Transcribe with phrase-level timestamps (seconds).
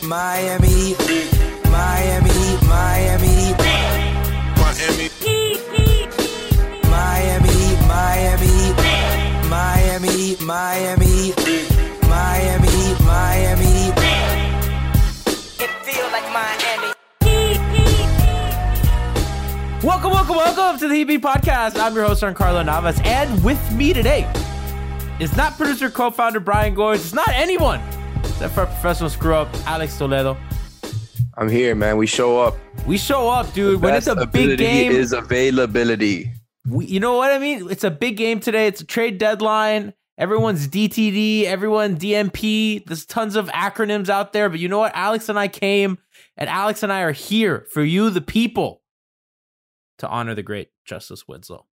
[0.00, 0.94] Miami,
[1.68, 2.32] Miami,
[2.64, 3.52] Miami, Miami,
[4.56, 5.10] Miami,
[6.88, 8.74] Miami, Miami,
[10.40, 11.34] Miami,
[12.08, 13.92] Miami, Miami.
[15.60, 16.92] It feel like Miami.
[19.84, 21.78] Welcome, welcome, welcome to the EB Podcast.
[21.78, 24.26] I'm your host, Carlo Navas, and with me today
[25.20, 26.96] is not producer, co-founder Brian Goins.
[26.96, 27.82] It's not anyone
[28.32, 30.36] except for professional screw up Alex Toledo.
[31.36, 31.96] I'm here, man.
[31.96, 32.56] We show up.
[32.86, 33.80] We show up, dude.
[33.80, 36.32] when it's a big game, is availability.
[36.66, 37.70] we, you know what I mean?
[37.70, 38.66] It's a big game today.
[38.66, 39.92] It's a trade deadline.
[40.18, 42.84] Everyone's DTD, everyone DMP.
[42.84, 44.92] There's tons of acronyms out there, but you know what?
[44.94, 45.98] Alex and I came,
[46.36, 48.82] and Alex and I are here for you, the people,
[49.98, 51.66] to honor the great Justise Winslow.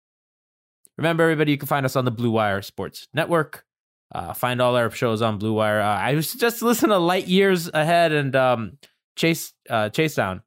[0.97, 3.65] Remember, everybody, you can find us on the Blue Wire Sports Network.
[4.13, 5.81] Uh, find all our shows on Blue Wire.
[5.81, 8.77] Uh, I was just listen to Light Years Ahead and um,
[9.15, 10.41] Chase uh, Chase Down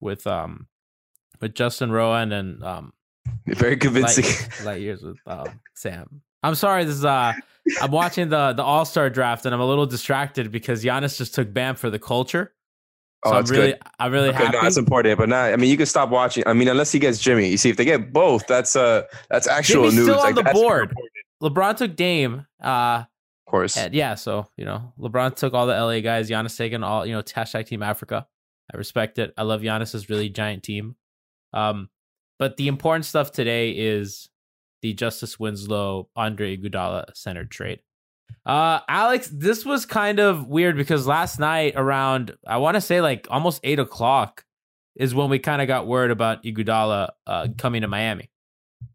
[0.00, 0.66] with um
[1.40, 2.92] with Justin Rowan and um
[3.46, 4.24] Very convincing.
[4.24, 6.22] light, light years with um, Sam.
[6.42, 6.84] I'm sorry.
[6.84, 7.32] This is uh,
[7.80, 11.34] I'm watching the the All Star draft and I'm a little distracted because Giannis just
[11.34, 12.52] took Bam for the culture.
[13.24, 13.80] So Oh, I'm really, good.
[13.98, 14.56] I'm really Okay, happy.
[14.56, 15.18] no, that's important.
[15.18, 15.52] But not.
[15.52, 16.44] I mean, you can stop watching.
[16.46, 17.48] I mean, unless he gets Jimmy.
[17.48, 20.04] You see, if they get both, that's uh, that's actual Jimmy's news.
[20.06, 20.90] still on Like, the board.
[20.90, 22.46] important, LeBron took Dame.
[22.62, 23.04] Uh,
[23.46, 23.76] Of course.
[23.76, 26.28] and yeah, so you know, LeBron took all the LA guys.
[26.30, 28.26] Giannis taking all you know, hashtag Team Africa.
[28.72, 29.32] I respect it.
[29.36, 30.96] I love Giannis's really giant team.
[31.52, 31.88] Um,
[32.38, 34.28] but the important stuff today is
[34.82, 37.80] the Justise Winslow Andre Iguodala centered trade.
[38.44, 43.00] Uh, Alex, this was kind of weird because last night around I want to say
[43.00, 44.44] like almost eight o'clock
[44.94, 48.30] is when we kind of got word about Iguodala uh, coming to Miami.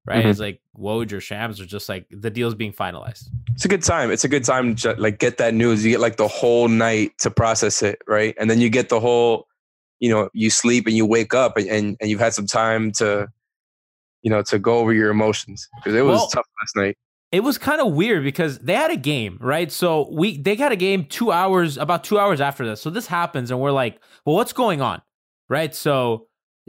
[0.06, 0.26] Right?
[0.26, 0.30] Mhm.
[0.30, 3.30] It's like Woj or Shams are just like the deal's being finalized.
[3.54, 4.12] It's a good time.
[4.12, 5.86] It's a good time to like get that news.
[5.86, 8.36] You get like the whole night to process it, right?
[8.38, 9.48] And then you get the whole,
[10.00, 12.92] you know, you sleep and you wake up and and, and you've had some time
[12.94, 13.30] to,
[14.24, 16.98] you know, to go over your emotions because it was Well, tough last night.
[17.32, 19.72] it was kind of weird because they had a game, right?
[19.72, 22.82] So we they got a game two hours, about two hours after this.
[22.82, 25.02] So this happens, and we're like, well, what's going on,
[25.50, 25.74] right?
[25.74, 26.28] So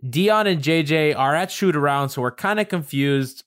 [0.09, 3.45] Dion and JJ are at shoot around, so we're kind of confused.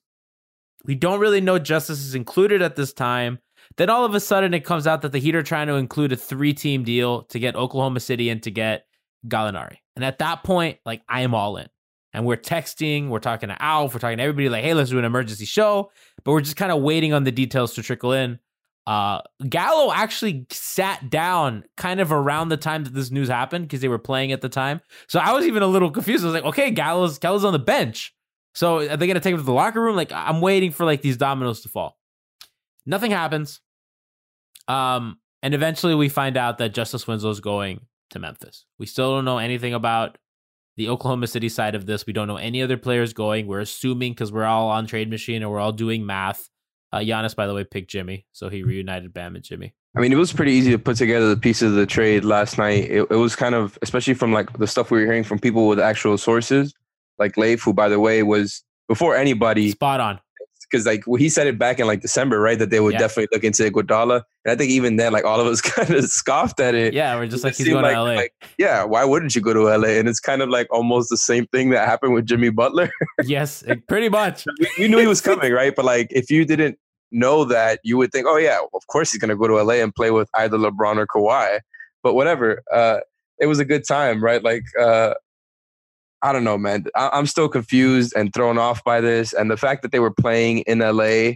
[0.85, 3.39] We don't really know Justise is included at this time.
[3.75, 6.13] Then all of a sudden, it comes out that the Heat are trying to include
[6.13, 8.85] a three team deal to get Oklahoma City and to get
[9.27, 9.77] Gallinari.
[9.95, 11.67] And at that point, like I am all in.
[12.13, 14.97] And we're texting, we're talking to Alf, we're talking to everybody like, hey, let's do
[14.97, 15.91] an emergency show.
[16.23, 18.39] But we're just kind of waiting on the details to trickle in.
[18.87, 23.81] Uh, Gallo actually sat down kind of around the time that this news happened because
[23.81, 24.79] they were playing at the time.
[25.07, 26.23] So I was even a little confused.
[26.23, 28.15] I was like, okay, Gallo's Gallo's on the bench.
[28.55, 29.97] So are they gonna take him to the locker room?
[29.97, 31.97] Like I'm waiting for like these dominoes to fall.
[32.85, 33.59] Nothing happens.
[34.69, 37.81] Um, and eventually we find out that Justise Winslow's going
[38.11, 38.65] to Memphis.
[38.79, 40.17] We still don't know anything about
[40.77, 42.05] the Oklahoma City side of this.
[42.05, 43.47] We don't know any other players going.
[43.47, 46.49] We're assuming because we're all on Trade Machine and we're all doing math.
[46.93, 49.73] Uh, Giannis, by the way, picked Jimmy, so he reunited Bam and Jimmy.
[49.95, 52.57] I mean, it was pretty easy to put together the pieces of the trade last
[52.57, 52.85] night.
[52.85, 55.67] It, it was kind of, especially from like the stuff we were hearing from people
[55.67, 56.73] with actual sources,
[57.17, 60.19] like Leif, who, by the way, was before anybody, Spot on.
[60.69, 62.57] Because like well, he said it back in like December, right?
[62.59, 62.99] That they would Yeah.
[62.99, 66.05] definitely look into Iguodala, and I think even then, like all of us kind of
[66.05, 66.93] scoffed at it.
[66.93, 68.15] Yeah, we're just like he's going to LA.
[68.15, 69.89] like, yeah, why wouldn't you go to LA?
[69.99, 72.89] And it's kind of like almost the same thing that happened with Jimmy Butler.
[73.23, 74.45] yes, pretty much.
[74.59, 75.75] we, we knew he was coming, right?
[75.75, 76.77] But like, if you didn't
[77.11, 79.75] know that, you would think, oh yeah, of course he's going to go to LA
[79.75, 81.59] and play with either LeBron or Kawhi.
[82.03, 82.99] But whatever, uh,
[83.39, 84.43] it was a good time, right?
[84.43, 85.13] Like, uh,
[86.21, 86.85] I don't know, man.
[86.95, 90.11] I- I'm still confused and thrown off by this, and the fact that they were
[90.13, 91.33] playing in LA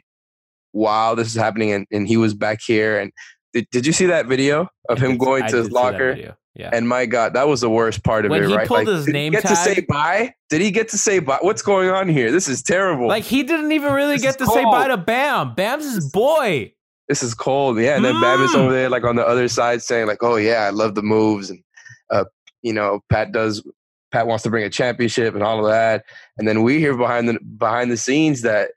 [0.72, 3.00] while this is happening, and, and he was back here.
[3.00, 3.12] And
[3.54, 6.18] did, did you see that video of him going I to his locker?
[6.54, 6.70] Yeah.
[6.74, 8.68] And my God, that was the worst part of When it, he right?
[8.68, 10.34] pulled his did name he get to say bye?
[10.50, 11.38] Did he get to say bye?
[11.42, 12.30] What's going on here?
[12.32, 13.08] This is terrible.
[13.08, 15.56] like he didn't even really This get to say bye to Bam.
[15.56, 16.74] Bam's his boy.
[17.08, 17.80] this is cold.
[17.80, 18.56] Yeah, and then Bam is Mm.
[18.58, 21.50] over there, like on the other side, saying like, "Oh yeah, I love the moves,"
[21.50, 21.64] and
[22.10, 22.26] uh,
[22.64, 23.66] you know, Pat does.
[24.12, 26.04] Pat wants to bring a championship and all of that,
[26.38, 28.72] and then we hear behind the behind the scenes that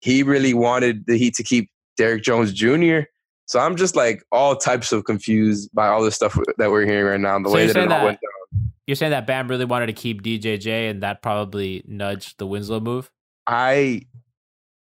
[0.00, 3.00] he really wanted the Heat to keep Derrick Jones Jr.
[3.46, 7.06] So I'm just like all types of confused by all this stuff that we're hearing
[7.06, 8.70] right now, and the So way that it all that- went down.
[8.86, 12.80] You're saying that Bam really wanted to keep DJJ, and that probably nudged the Winslow
[12.80, 13.10] move.
[13.46, 14.02] I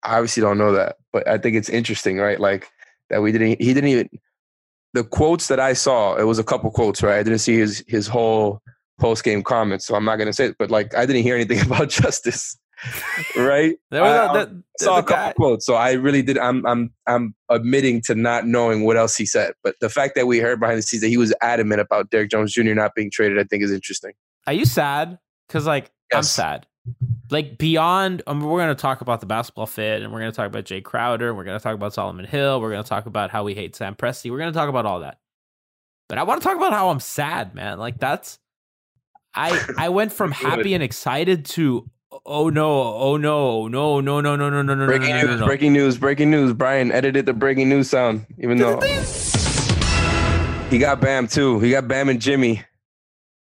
[0.04, 2.38] obviously don't know that, but I think it's interesting, right?
[2.38, 2.68] Like
[3.10, 3.60] that we didn't.
[3.60, 4.08] He didn't even.
[4.94, 7.18] The quotes that I saw, it was a couple quotes, right?
[7.18, 8.62] I didn't see his his whole
[8.98, 10.56] post game comments, so I'm not gonna say it.
[10.58, 12.56] But like, I didn't hear anything about Justise,
[13.36, 13.76] right?
[13.90, 16.22] There was I- um, a, I the, saw a couple guy- quotes, so I really
[16.22, 16.38] did.
[16.38, 20.26] I'm I'm I'm admitting to not knowing what else he said, but the fact that
[20.26, 22.74] we heard behind the scenes that he was adamant about Derrick Jones Jr.
[22.74, 24.12] not being traded, I think is interesting.
[24.46, 25.18] Are you sad?
[25.48, 26.66] Because like I'm sad.
[27.30, 30.32] Like beyond, I mean, we're going to talk about the basketball fit, and we're going
[30.32, 32.62] to talk about Jae Crowder, and we're going to talk about Solomon Hill.
[32.62, 34.30] We're going to talk about how we hate Sam Presti.
[34.30, 35.18] We're going to talk about all that.
[36.08, 37.78] But I want to talk about how I'm sad, man.
[37.78, 38.38] Like that's,
[39.38, 41.88] I I went from happy and excited to
[42.26, 45.26] oh no, oh no, no, no, no, no, no, no, no, no, Breaking no, no,
[45.28, 45.40] news!
[45.40, 45.46] no.
[45.46, 45.98] Breaking news!
[45.98, 46.52] Breaking news!
[46.52, 48.80] Brian edited the breaking news sound, even though
[50.70, 51.60] he got Bam too.
[51.60, 52.62] He got Bam and Jimmy.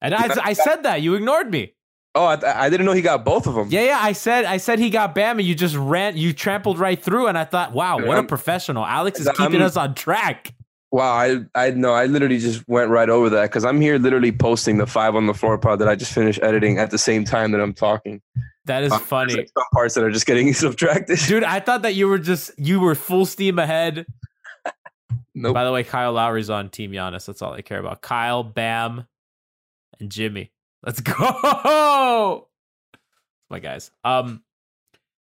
[0.00, 1.74] And I I said that you ignored me.
[2.16, 3.68] Oh, I, th- I didn't know he got both of them.
[3.70, 3.98] Yeah, yeah.
[4.00, 7.26] I said I said he got Bam, and you just ran, you trampled right through,
[7.26, 8.84] and I thought, wow, what a I'm- professional.
[8.86, 10.54] Alex is I'm- keeping us on track.
[10.94, 11.92] Wow, I I know.
[11.92, 15.26] I literally just went right over that because I'm here literally posting the five on
[15.26, 18.22] the floor pod that I just finished editing at the same time that I'm talking.
[18.66, 19.34] That is Um, funny.
[19.34, 21.18] like, some parts that are just getting subtracted.
[21.26, 24.06] Dude, I thought that you were just you were full steam ahead.
[25.34, 25.52] Nope.
[25.54, 27.26] By the way, Kyle Lowry's on Team Giannis.
[27.26, 28.00] That's all I care about.
[28.00, 29.04] Kyle, Bam,
[29.98, 30.52] and Jimmy.
[30.84, 32.46] Let's go.
[33.50, 33.90] My guys.
[34.04, 34.44] Um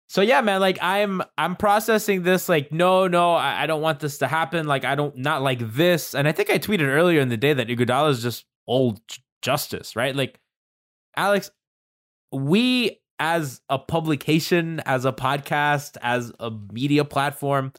[0.09, 4.01] so yeah, man, like I'm I'm processing this like no, no, I, I don't want
[4.01, 4.67] this to happen.
[4.67, 6.15] Like I don't not like this.
[6.15, 9.01] And I think I tweeted earlier in the day that Iguodala is just old
[9.43, 10.15] Justise, right?
[10.15, 10.39] Like
[11.17, 11.51] Alex,
[12.33, 17.73] we as a publication, as a podcast, as a media platform,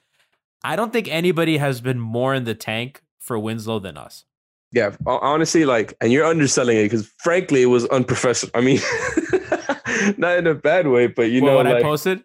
[0.63, 4.25] I don't think anybody has been more in the tank for Winslow than us.
[4.73, 8.51] Yeah, honestly, like, and you're underselling it because, frankly, it was unprofessional.
[8.53, 8.79] I mean,
[10.17, 12.23] not in a bad way, but you What, know, what I like, posted?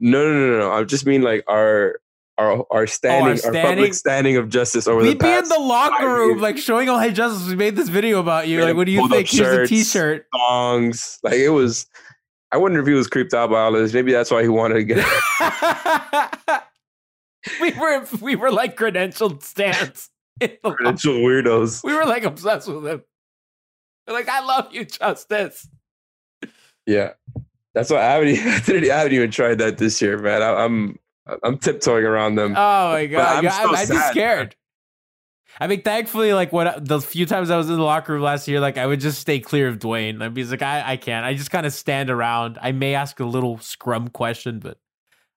[0.00, 0.72] no, no, no, no.
[0.72, 2.00] I just mean like our
[2.38, 3.62] our our oh, standing, our, standing?
[3.62, 6.98] public standing of Justise over We'd the be in the locker room, like showing all
[7.00, 7.48] hey Justise.
[7.48, 8.62] We made this video about you.
[8.64, 9.28] Like, what do you think?
[9.28, 9.70] Here's a shirts.
[9.70, 10.26] t-shirt.
[10.34, 11.18] songs.
[11.22, 11.86] Like it was.
[12.50, 13.92] I wonder if he was creeped out by all this.
[13.92, 15.04] Maybe that's why he wanted to get.
[17.60, 20.10] we were we were like credentialed stands.
[20.40, 21.82] locker- credential weirdos.
[21.84, 23.02] we were like obsessed with him.
[24.06, 25.68] We're like, I love you, Justise.
[26.88, 27.12] Yeah,
[27.74, 28.28] that's why I haven't.
[28.34, 30.42] e- I didn't- I haven't even tried that this year, man.
[30.42, 30.98] I, I'm
[31.42, 32.52] I'm tiptoeing around them.
[32.56, 34.56] Oh my god, I'm still I'd be scared.
[35.60, 38.48] I mean, thankfully, like when the few times I was in the locker room last
[38.48, 40.22] year, like I would just stay clear of Dwyane.
[40.22, 41.26] I'd be like, I, I can't.
[41.26, 42.58] I just kind of stand around.
[42.62, 44.78] I may ask a little scrum question, but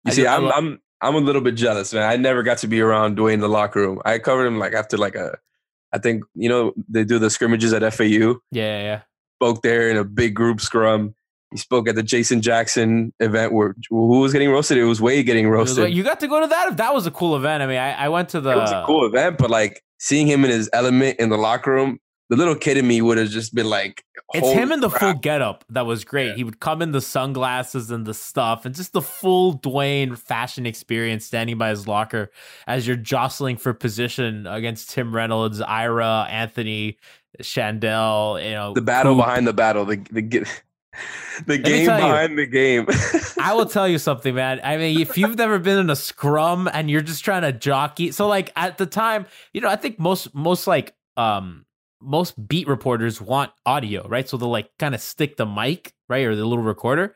[0.06, 2.04] You I see, I'm I'm I'm a little bit jealous, man.
[2.10, 4.00] I never got to be around Dwyane in the locker room.
[4.06, 5.38] I covered him like after like a,
[5.92, 8.06] I think you know they do the scrimmages at FAU.
[8.06, 9.02] Yeah, yeah, yeah.
[9.40, 11.16] Spoke there in a big group scrum.
[11.52, 14.78] He spoke at the Jason Jackson event where who was getting roasted?
[14.78, 15.84] It was Wade getting roasted.
[15.86, 16.70] like- you got to go to that.
[16.72, 17.62] If that was a cool event.
[17.62, 18.52] I mean, I, I went to the.
[18.52, 21.72] it was a cool event, but like seeing him in his element in the locker
[21.72, 24.80] room, the little kid in me would have just been like, It's "Holy him in
[24.80, 26.36] the crap." full getup that was great.
[26.36, 30.66] He would come in the sunglasses and the stuff, and just the full Dwyane fashion
[30.66, 32.32] experience, standing by his locker
[32.66, 36.98] as you're jostling for position against Tim Reynolds, Ira, Anthony,
[37.42, 38.42] Chandel.
[38.44, 39.26] You know the battle Coop.
[39.26, 40.46] behind the battle, the the,
[41.46, 42.06] the me game tell you.
[42.06, 42.86] behind the game.
[43.40, 44.60] I will tell you something, man.
[44.64, 48.12] I mean, if you've never been in a scrum and you're just trying to jockey,
[48.12, 51.66] so like at the time, you know, I think most most like um
[52.02, 54.28] most beat reporters want audio, right?
[54.28, 57.16] So they'll like kind of stick the mic, right, or the little recorder.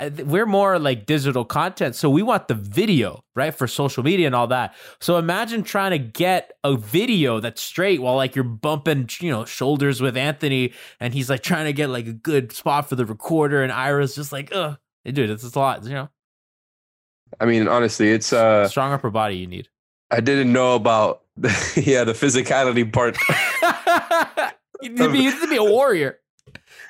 [0.00, 4.34] We're more like digital content, so we want the video, right, for social media and
[4.34, 4.74] all that.
[5.00, 9.44] So imagine trying to get a video that's straight while like you're bumping, you know,
[9.44, 13.06] shoulders with Anthony, and he's like trying to get like a good spot for the
[13.06, 16.08] recorder, and Ira's just like, ugh, dude, it's, it's a lot, you know.
[17.38, 19.68] I mean, honestly, it's uh, Strong upper body you need.
[20.10, 21.48] I didn't know about the,
[21.86, 23.16] yeah the physicality part.
[24.82, 26.18] you, need to be, you need to be a warrior.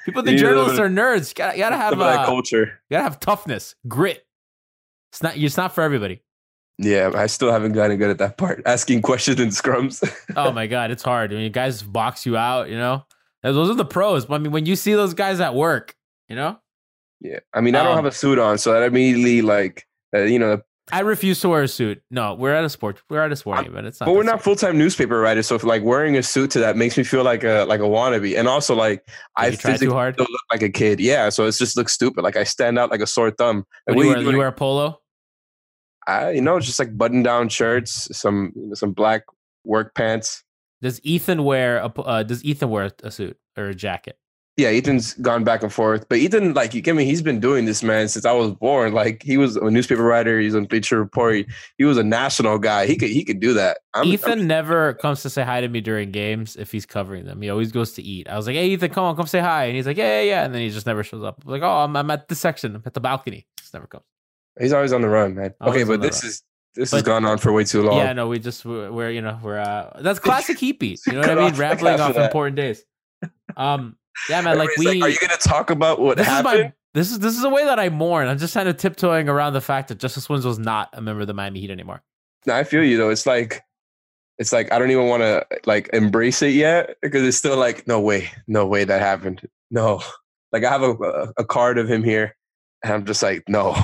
[0.05, 1.31] People think journalists are nerds.
[1.31, 2.81] You gotta, you gotta have Some of that uh, culture.
[2.91, 4.27] you gotta have toughness, grit.
[5.13, 6.23] It's not it's not for everybody.
[6.79, 8.61] Yeah, I still haven't gotten good at that part.
[8.67, 10.03] Asking questions in scrums.
[10.37, 11.33] Oh my god, it's hard.
[11.33, 12.69] I mean, guys box you out.
[12.69, 13.05] You know,
[13.43, 14.27] those are the pros.
[14.27, 15.95] But I mean, when you see those guys at work,
[16.29, 16.59] you know,
[17.21, 20.23] yeah, I mean, I don't Um, have a suit on, so that immediately like uh,
[20.23, 20.61] you know.
[20.93, 22.03] I refuse to wear a suit.
[22.11, 23.01] No, we're at a sport.
[23.09, 23.87] We're at a sporting event.
[23.87, 24.07] It's not.
[24.07, 26.77] But we're not full time newspaper writers, so if, like wearing a suit to that
[26.77, 29.95] makes me feel like a like a wannabe, and also like I you too physically
[29.95, 30.19] hard?
[30.19, 31.01] look like a kid.
[31.01, 32.23] Yeah, so it just looks stupid.
[32.23, 33.65] Like I stand out like a sore thumb.
[33.87, 35.01] Like, What do you, wear, are you wear a polo?
[36.07, 39.23] I, you know, just like button down shirts, some you know, some black
[39.65, 40.45] work pants.
[40.83, 41.87] Does Ethan wear a?
[41.87, 44.19] Uh, does Ethan wear a suit or a jacket?
[44.57, 47.65] Yeah, Ethan's gone back and forth, but Ethan, like, you get me, he's been doing
[47.65, 48.93] this, man, since I was born.
[48.93, 50.39] Like, he was a newspaper writer.
[50.39, 51.45] He's on Bleacher Report.
[51.77, 52.87] He, was a national guy.
[52.87, 53.79] He could, he could do that.
[53.95, 57.25] I'm, Ethan I'm- never comes to say hi to me during games if he's covering
[57.25, 57.43] them.
[57.43, 58.29] He always goes to eat.
[58.29, 60.23] I was like, "Hey, Ethan, come on, come say hi," and he's like, "Yeah, yeah,
[60.23, 61.43] yeah," and then he just never shows up.
[61.45, 62.77] I'm like, "Oh, I'm, I'm at this section.
[62.77, 64.05] I'm at the balcony." Just never comes.
[64.61, 65.53] he's always on the run, man.
[65.61, 66.31] Always okay, but this run.
[66.31, 66.43] is
[66.77, 67.97] this But- has gone on for way too long.
[67.99, 70.97] Yeah, no, we just we're, we're you know we're uh that's classic heapy.
[71.09, 71.55] You know what I mean?
[71.55, 72.85] Rambling off important days.
[73.57, 73.97] Um,
[74.29, 74.59] yeah, man.
[74.59, 76.63] Like we, are you going to talk about what this is happened?
[76.65, 78.29] my this is this is a way that I mourn.
[78.29, 81.27] I'm just kind of tiptoeing around the fact that Justise Winslow's not a member of
[81.27, 82.03] the Miami Heat anymore.
[82.47, 83.11] No, I feel you though.
[83.11, 83.63] It's like
[84.39, 87.87] it's like I don't even want to like embrace it yet because it's still like
[87.89, 89.47] no way, no way that happened.
[89.71, 90.03] No,
[90.53, 92.37] like I have a a, a card of him here,
[92.83, 93.77] and I'm just like no,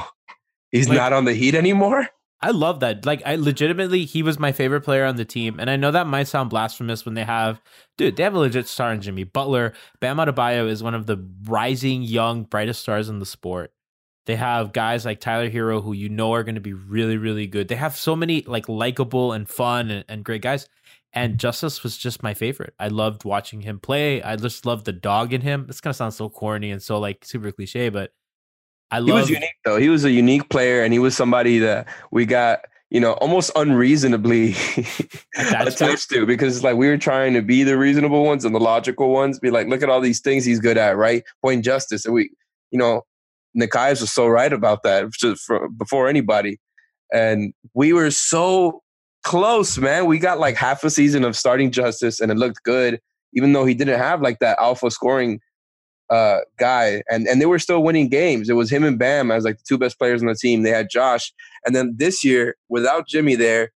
[0.70, 2.06] he's Like- not on the Heat anymore.
[2.42, 3.04] I love that.
[3.04, 5.60] Like, I legitimately, he was my favorite player on the team.
[5.60, 7.60] And I know that might sound blasphemous when they have,
[7.98, 9.74] dude, they have a legit star in Jimmy Butler.
[10.00, 13.72] Bam Adebayo is one of the rising young, brightest stars in the sport.
[14.26, 17.46] They have guys like Tyler Herro who you know are going to be really, really
[17.46, 17.68] good.
[17.68, 20.68] They have so many like likable and fun and, and great guys.
[21.12, 22.74] And Justise was just my favorite.
[22.78, 24.22] I loved watching him play.
[24.22, 25.66] I just loved the dog in him.
[25.68, 28.12] It's gonna sound so corny and so like super cliche, but
[28.90, 29.76] I He was unique though.
[29.76, 33.52] He was a unique player, and he was somebody that we got you know almost
[33.54, 34.50] unreasonably
[35.36, 35.84] Attached to?
[35.84, 39.12] attached to because like we were trying to be the reasonable ones and the logical
[39.12, 39.38] ones.
[39.38, 41.22] Be like, look at all these things he's good at, right?
[41.42, 42.30] Point Justise, and we,
[42.70, 43.02] you know,
[43.56, 46.58] Nekias was so right about that just for, before anybody,
[47.12, 48.82] and we were so
[49.22, 50.06] close, man.
[50.06, 53.00] We got like half a season of starting Justise, and it looked good,
[53.34, 55.40] even though he didn't have like that alpha scoring
[56.10, 58.50] uh, guy, and and they were still winning games.
[58.50, 60.62] It was him and Bam as like the two best players on the team.
[60.62, 61.32] They had Josh,
[61.64, 63.70] and then this year without Jimmy there,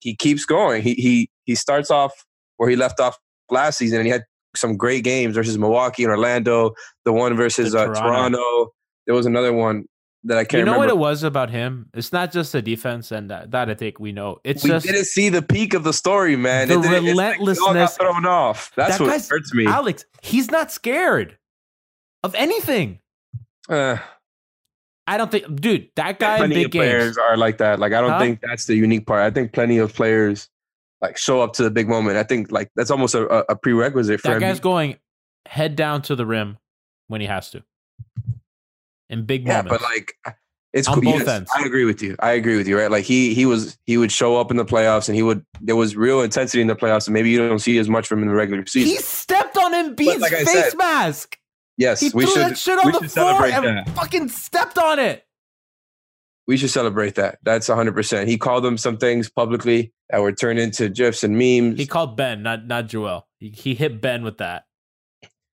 [0.00, 0.82] he keeps going.
[0.82, 2.12] He he he starts off
[2.58, 3.16] where he left off
[3.50, 6.74] last season, and he had some great games versus Milwaukee and Orlando.
[7.04, 8.00] The one versus uh, Toronto.
[8.00, 8.72] Toronto.
[9.06, 9.84] There was another one
[10.24, 10.94] that I can't you know remember.
[10.94, 11.88] what it was about him?
[11.94, 14.40] It's not just the defense, and that, that I think we know.
[14.44, 16.68] It's we just didn't see the peak of the story, man.
[16.68, 17.96] The It it's like relentlessness.
[17.96, 18.72] thrown off.
[18.76, 19.66] That's That what hurts me.
[19.66, 20.04] Alex.
[20.20, 21.38] He's not scared
[22.22, 22.98] of anything.
[23.68, 23.98] Uh,
[25.06, 25.88] I don't think, dude.
[25.96, 27.18] That guy in plenty big of players games.
[27.18, 27.78] are like that.
[27.78, 28.18] Like I don't Huh?
[28.18, 29.22] think that's the unique part.
[29.22, 30.48] I think plenty of players
[31.00, 32.16] like show up to the big moment.
[32.18, 34.40] I think like that's almost a, a- prerequisite for That him.
[34.40, 34.96] guy's going
[35.46, 36.58] head down to the rim
[37.06, 37.62] when he has to.
[39.10, 39.78] In big yeah, moments.
[39.78, 40.12] but like
[40.74, 41.12] it's On cool.
[41.12, 41.50] both Yes, ends.
[41.56, 42.14] I agree with you.
[42.18, 42.78] I agree with you.
[42.78, 42.90] Right?
[42.90, 45.76] Like he he was he would show up in the playoffs and he would there
[45.76, 48.24] was real intensity in the playoffs and maybe you don't see as much from him
[48.24, 48.90] in the regular season.
[48.90, 51.38] he stepped on Embiid's like face said, mask.
[51.78, 53.90] Yes, He we threw should that shit on we the should floor celebrate and that.
[53.96, 55.24] fucking stepped on it.
[56.46, 57.38] we should celebrate that.
[57.44, 58.26] That's 100%.
[58.26, 61.78] He called them some things publicly that were turned into gifs and memes.
[61.78, 63.26] He called Ben, not not Joel.
[63.38, 64.64] He, he hit Ben with that.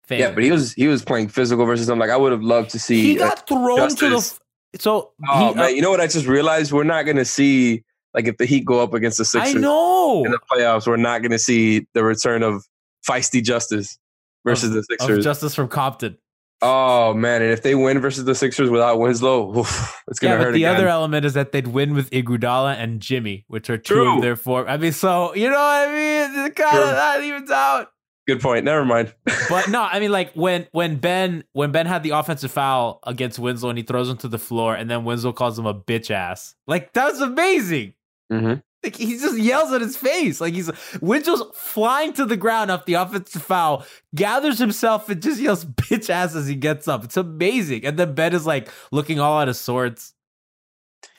[0.09, 1.99] yeah, but he was he was playing physical versus them.
[1.99, 3.03] Like I would have loved to see.
[3.03, 4.11] he uh, got thrown to the.
[4.11, 4.33] Justise.
[4.75, 6.73] f- So oh he, man, uh, you know what I just realized?
[6.73, 9.61] We're not going to see like if the Heat go up against the I Sixers
[9.61, 10.87] know in the playoffs.
[10.87, 12.65] We're not going to see the return of
[13.09, 13.99] feisty Justise
[14.45, 15.25] versus the of Sixers.
[15.25, 16.19] Justise from Compton.
[16.63, 20.37] oh man, and if they win versus the Sixers without Winslow, oof, it's going Yeah,
[20.37, 20.77] to but hurt the again.
[20.77, 24.17] other element is that they'd win with Iguodala and Jimmy, which are two True.
[24.17, 24.69] of their four.
[24.69, 26.47] I mean, so you know what I mean?
[26.47, 27.89] It's kind of that evens out.
[28.27, 28.65] Good point.
[28.65, 29.15] Never mind.
[29.51, 33.39] But no, I mean, like when when Ben when Ben had the offensive foul against
[33.39, 36.11] Winslow and he throws him to the floor, and then Winslow calls him a bitch
[36.11, 36.55] ass.
[36.67, 37.93] Like that was amazing.
[38.33, 38.63] Mhm.
[38.85, 40.41] Like he just yells at his face.
[40.41, 45.41] Like he's Winslow's flying to the ground off the offensive foul, gathers himself and just
[45.41, 47.03] yells bitch ass as he gets up.
[47.05, 47.85] It's amazing.
[47.87, 50.15] And then Ben is like looking all out of sorts.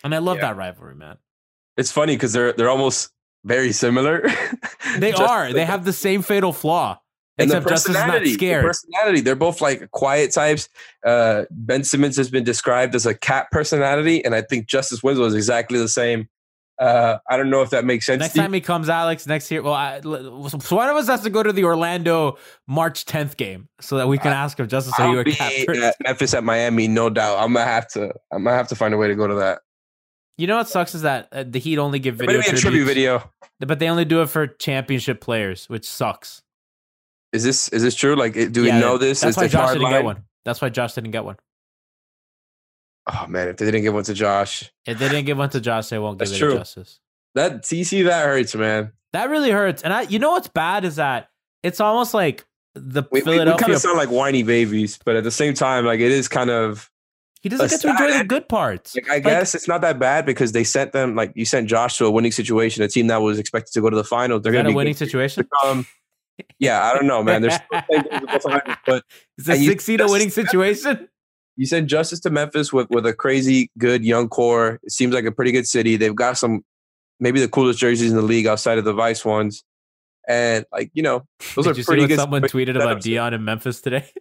[0.04, 0.48] And I love Yeah.
[0.48, 1.18] that rivalry, man.
[1.78, 3.10] It's funny because they're they're almost
[3.44, 4.28] very similar.
[5.00, 5.46] They Just are.
[5.46, 7.00] like They have the same fatal flaw.
[7.38, 8.66] and Except Justise is not personality, the scared.
[8.66, 9.20] personality.
[9.22, 10.70] They're both like quiet types.
[11.06, 15.26] Uh, ben Simmons has been described as a cat personality, and I think Justise Winslow
[15.26, 16.30] is exactly the same.
[16.78, 18.20] Uh, I don't know if that makes sense.
[18.20, 21.30] Next time he comes, Alex, next year, well, I, so one of us has to
[21.30, 25.14] go to the Orlando March 10th game so that we can ask him, Justise, are
[25.14, 27.38] you a at Memphis at Miami, no doubt.
[27.40, 28.14] I'm gonna have to.
[28.32, 29.60] I'm gonna have to find a way to go to that.
[30.38, 32.84] You know what sucks is that uh, the Heat only give video Maybe a tribute
[32.86, 33.32] video.
[33.60, 36.42] but they only do it for championship players, which sucks.
[37.32, 38.16] Is this is this true?
[38.16, 39.22] Like, do we Yeah, know this?
[39.22, 39.94] That's Is why Josh didn't line?
[39.94, 40.24] get one.
[40.44, 41.38] That's why Josh didn't get one.
[43.08, 45.62] Oh man, if they didn't give one to Josh, If they didn't give one to
[45.62, 46.54] Josh, they won't give it true.
[46.54, 47.00] to Justise.
[47.36, 48.92] that TC that hurts, man.
[49.14, 49.84] That really hurts.
[49.84, 51.30] And I, you know what's bad is that
[51.64, 53.62] it's almost like the We, we, we Philadelphia.
[53.64, 56.50] kind of sound like whiny babies, but at the same time, like it is kind
[56.50, 56.90] of
[57.42, 58.96] he doesn't get to enjoy the good parts.
[58.96, 61.98] like I guess it's not that bad because they sent them like you sent Josh
[62.00, 64.42] to a winning situation, a team that was expected to go to the finals.
[64.42, 65.48] They're going to a winning situation?
[65.62, 65.80] come.
[65.80, 65.86] Um,
[66.60, 67.44] yeah, I don't know, man.
[67.44, 69.06] There's still go but
[69.38, 71.08] Is the six seed a winning situation?
[71.58, 74.80] You send Justise to Memphis with with a crazy good young core.
[74.84, 75.96] It seems like a pretty good city.
[75.98, 76.64] They've got some
[77.20, 79.64] maybe the coolest jerseys in the league outside of the Vice ones,
[80.28, 82.20] and like you know those Did are you see pretty what good.
[82.20, 83.02] someone tweeted about.
[83.02, 84.10] Dion in Memphis today?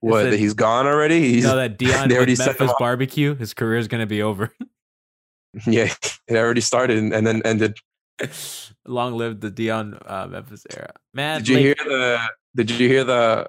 [0.00, 0.24] What?
[0.24, 1.20] said- that he's gone already?
[1.20, 3.88] He's you know that Dion they already with set him Memphis barbecue, his career is
[3.88, 4.54] going to be over.
[5.66, 5.92] yeah,
[6.28, 7.78] it already started and, and then ended.
[8.86, 11.40] Long live the Dion uh, Memphis era, man.
[11.40, 12.20] Did you like- hear the?
[12.54, 13.48] Did you hear the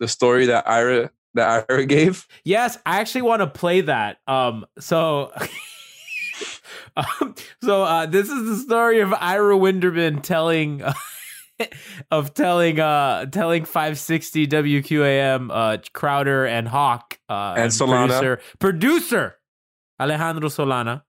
[0.00, 2.26] the story that Ira that Ira gave?
[2.44, 4.18] Yes, I actually want to play that.
[4.26, 5.32] Um, so,
[6.96, 10.82] um, so uh, this is the story of Ira Winderman telling.
[12.12, 18.06] of telling uh telling 560 WQAM uh Crowder and Hawk uh And Solana.
[18.06, 19.34] producer producer
[20.00, 21.02] Alejandro Solana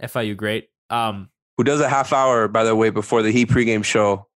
[0.00, 3.82] FIU great um Who does a half hour, by the way, before the Heat pregame
[3.82, 4.28] show,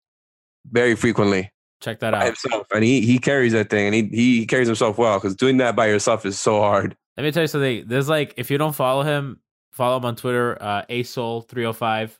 [0.65, 4.03] very frequently check that out himself, and he he carries that thing, and he
[4.39, 6.95] he carries himself well because doing that by yourself is so hard.
[7.19, 7.83] Let me tell you something.
[7.85, 9.41] There's like, if you don't follow him,
[9.73, 12.11] follow him on Twitter, uh, asol305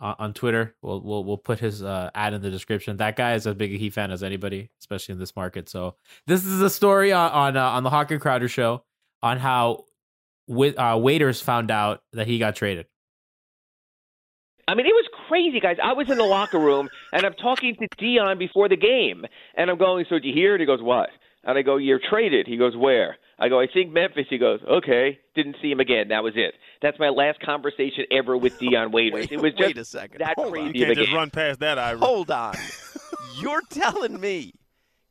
[0.00, 0.74] uh, on Twitter.
[0.82, 2.96] We'll, we'll, we'll put his uh, ad in the description.
[2.96, 5.68] That guy is as big a Heat fan as anybody, especially in this market.
[5.68, 5.94] So
[6.26, 8.82] this is a story on, on, uh, on the Hawk and Crowder show
[9.22, 9.84] on how
[10.48, 12.86] with, uh, waiters found out that he got traded.
[14.66, 15.76] I mean, it was crazy, guys.
[15.82, 19.24] I was in the locker room and I'm talking to Dion before the game,
[19.56, 21.10] and I'm going, "So did you hear?" And he goes, "What?"
[21.44, 24.60] And I go, "You're traded." He goes, "Where?" I go, "I think Memphis." He goes,
[24.68, 26.08] "Okay." Didn't see him again.
[26.08, 26.54] That was it.
[26.82, 29.20] That's my last conversation ever with Dion Waiters.
[29.28, 30.20] Wait, it was just wait a second.
[30.20, 30.52] that Hold on.
[30.52, 31.16] crazy You of a can't just game.
[31.16, 31.98] run past that, Ira.
[31.98, 32.54] Hold on.
[33.40, 34.54] You're telling me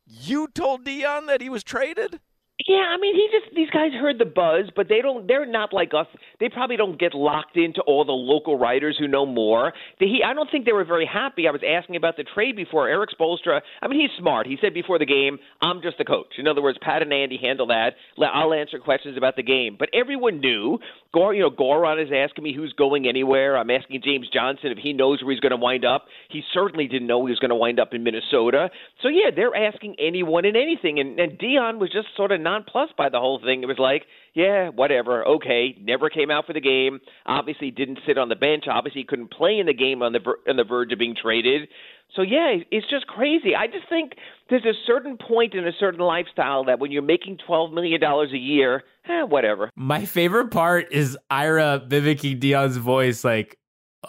[0.07, 2.19] you told Dion that he was traded?
[2.67, 5.27] Yeah, I mean, he just these guys heard the buzz, but they don't.
[5.27, 6.07] They're not like us.
[6.39, 9.73] They probably don't get locked into all the local writers who know more.
[9.99, 11.49] The, he, I don't think they were very happy.
[11.49, 12.87] I was asking about the trade before.
[12.87, 13.59] Erik Spoelstra.
[13.81, 14.47] I mean, he's smart.
[14.47, 17.37] He said before the game, "I'm just the coach." In other words, Pat and Andy
[17.41, 17.95] handle that.
[18.17, 19.75] I'll answer questions about the game.
[19.77, 20.79] But everyone knew.
[21.13, 23.57] Gor, you know, Goran is asking me who's going anywhere.
[23.57, 26.05] I'm asking James Johnson if he knows where he's going to wind up.
[26.29, 28.69] He certainly didn't know he was going to wind up in Minnesota.
[29.01, 30.99] So yeah, they're asking anyone and anything.
[30.99, 33.61] And, and Dion was just sort of nonplussed by the whole thing.
[33.61, 34.03] It was like,
[34.33, 35.75] yeah, whatever, okay.
[35.81, 36.99] Never came out for the game.
[37.25, 38.65] Obviously, didn't sit on the bench.
[38.69, 41.67] Obviously, couldn't play in the game on the ver- on the verge of being traded.
[42.15, 43.55] So yeah, it's just crazy.
[43.55, 44.13] I just think
[44.49, 48.31] there's a certain point in a certain lifestyle that when you're making twelve million dollars
[48.31, 49.69] a year, eh, whatever.
[49.75, 53.57] My favorite part is Ira mimicking Dion's voice, like,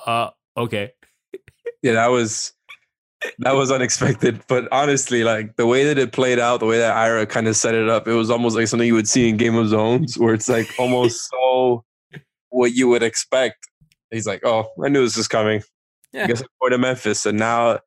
[0.06, 0.92] uh, okay.
[1.82, 2.52] Yeah, that was
[3.38, 4.42] that was unexpected.
[4.48, 7.56] But honestly, like the way that it played out, the way that Ira kind of
[7.56, 10.18] set it up, it was almost like something you would see in Game of Zones,
[10.18, 11.84] where it's like almost so
[12.50, 13.68] what you would expect.
[14.10, 15.62] He's like, "Oh, I knew this was coming.
[16.12, 16.24] Yeah.
[16.24, 17.80] I guess I'm going to Memphis." And now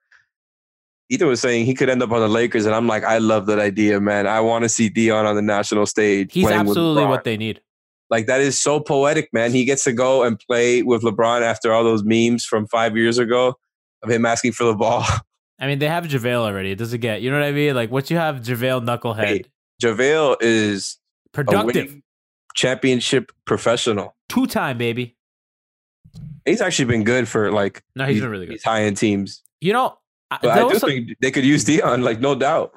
[1.09, 3.47] Ethan was saying he could end up on the Lakers, and I'm like, I love
[3.47, 4.27] that idea, man.
[4.27, 6.33] I want to see Dion on the national stage.
[6.33, 7.61] He's absolutely what they need.
[8.09, 9.51] Like that is so poetic, man.
[9.51, 13.17] He gets to go and play with LeBron after all those memes from five years
[13.17, 13.55] ago
[14.03, 15.05] of him asking for the ball.
[15.59, 16.71] I mean, they have JaVale already.
[16.71, 17.75] It doesn't get, you know what I mean?
[17.75, 19.43] Like, what you have JaVale Knucklehead, Hey,
[19.81, 20.97] JaVale is
[21.33, 21.97] productive,
[22.55, 24.15] championship professional.
[24.29, 25.15] two time, baby.
[26.45, 28.55] He's actually been good for like No, he's these- been really good.
[28.55, 29.43] these high end teams.
[29.61, 29.97] You know,
[30.31, 32.73] I- I do some- think they could use Dion, like no doubt.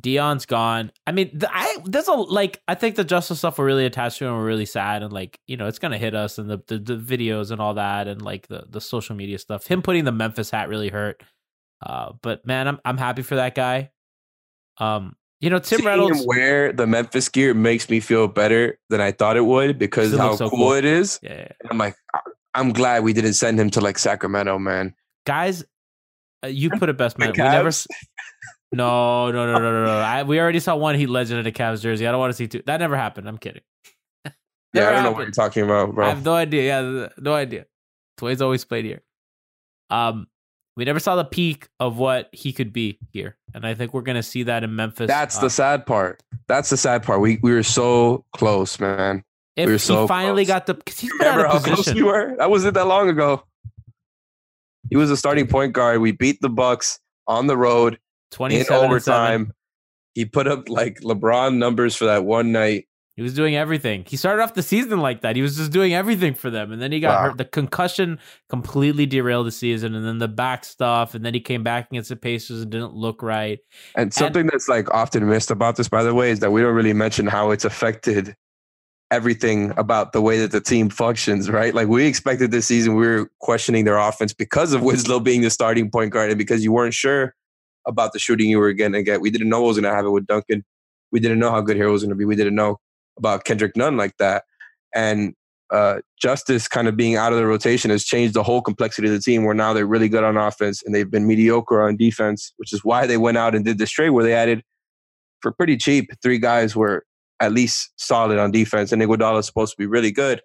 [0.00, 0.90] Dion's gone.
[1.06, 4.18] I mean, the, I there's a like I think the Justise stuff we're really attached
[4.18, 6.60] to and we're really sad and like you know it's gonna hit us and the,
[6.66, 9.66] the the videos and all that and like the the social media stuff.
[9.66, 11.22] Him putting the Memphis hat really hurt.
[11.84, 13.90] Uh, but man, I'm I'm happy for that guy.
[14.78, 16.24] Um, you know Tim Seeing Reynolds.
[16.26, 20.18] wear the Memphis gear makes me feel better than I thought it would because It
[20.18, 20.72] how so cool, cool.
[20.72, 21.20] it is.
[21.22, 21.48] Yeah, yeah.
[21.70, 21.94] I'm like,
[22.54, 24.94] I'm glad we didn't send him to like Sacramento, man.
[25.26, 25.62] guys,
[26.42, 27.32] uh, you put it best, man.
[27.32, 27.70] We never.
[28.72, 29.98] No, no, no, no, no, no.
[29.98, 32.06] I, we already saw one Heat legend in a Cavs jersey.
[32.06, 32.62] I don't want to see two.
[32.66, 33.28] That never happened.
[33.28, 33.62] I'm kidding.
[34.74, 36.04] Yeah, I don't know what you're talking about, bro.
[36.04, 36.62] I have no idea.
[36.82, 37.66] Yeah, no idea.
[38.16, 39.02] Tway's always played here.
[39.88, 40.26] Um,
[40.76, 44.02] we never saw the peak of what he could be here, and I think we're
[44.02, 45.06] gonna see that in Memphis.
[45.08, 46.22] That's Uh, the sad part.
[46.48, 47.20] That's the sad part.
[47.20, 49.22] We we were so close, man.
[49.56, 50.54] if we were he so finally close.
[50.54, 52.34] got the because he's been out Remember of how close we were?
[52.38, 53.44] That wasn't that long ago.
[54.90, 56.00] He was a starting point guard.
[56.00, 57.98] We beat the Bucks on the road in
[58.32, 59.20] Twenty-seven and seven.
[59.20, 59.52] overtime.
[60.14, 62.86] He put up like LeBron numbers for that one night.
[63.16, 64.04] He was doing everything.
[64.08, 65.36] He started off the season like that.
[65.36, 67.28] He was just doing everything for them, and then he got Wow.
[67.28, 67.38] hurt.
[67.38, 71.62] The concussion completely derailed the season, and then the back stuff, and then he came
[71.62, 73.60] back against the Pacers and didn't look right.
[73.94, 76.74] And something that's like often missed about this, by the way, is that we don't
[76.74, 78.34] really mention how it's affected
[79.10, 81.72] everything about the way that the team functions, right?
[81.72, 85.50] Like we expected this season, we were questioning their offense because of Winslow being the
[85.50, 87.34] starting point guard and because you weren't sure
[87.86, 89.20] about the shooting you were going to get.
[89.20, 90.64] We didn't know what was going to happen with Duncan.
[91.12, 92.24] We didn't know how good Herro was going to be.
[92.24, 92.80] We didn't know
[93.18, 94.44] about Kendrick Nunn like that.
[94.94, 95.34] And
[95.70, 99.14] uh, Justise kind of being out of the rotation has changed the whole complexity of
[99.14, 102.52] the team where now they're really good on offense and they've been mediocre on defense,
[102.56, 104.62] which is why they went out and did this trade where they added
[105.40, 107.04] for pretty cheap three guys were
[107.40, 110.40] at least solid on defense and Iguodala is supposed to be really good.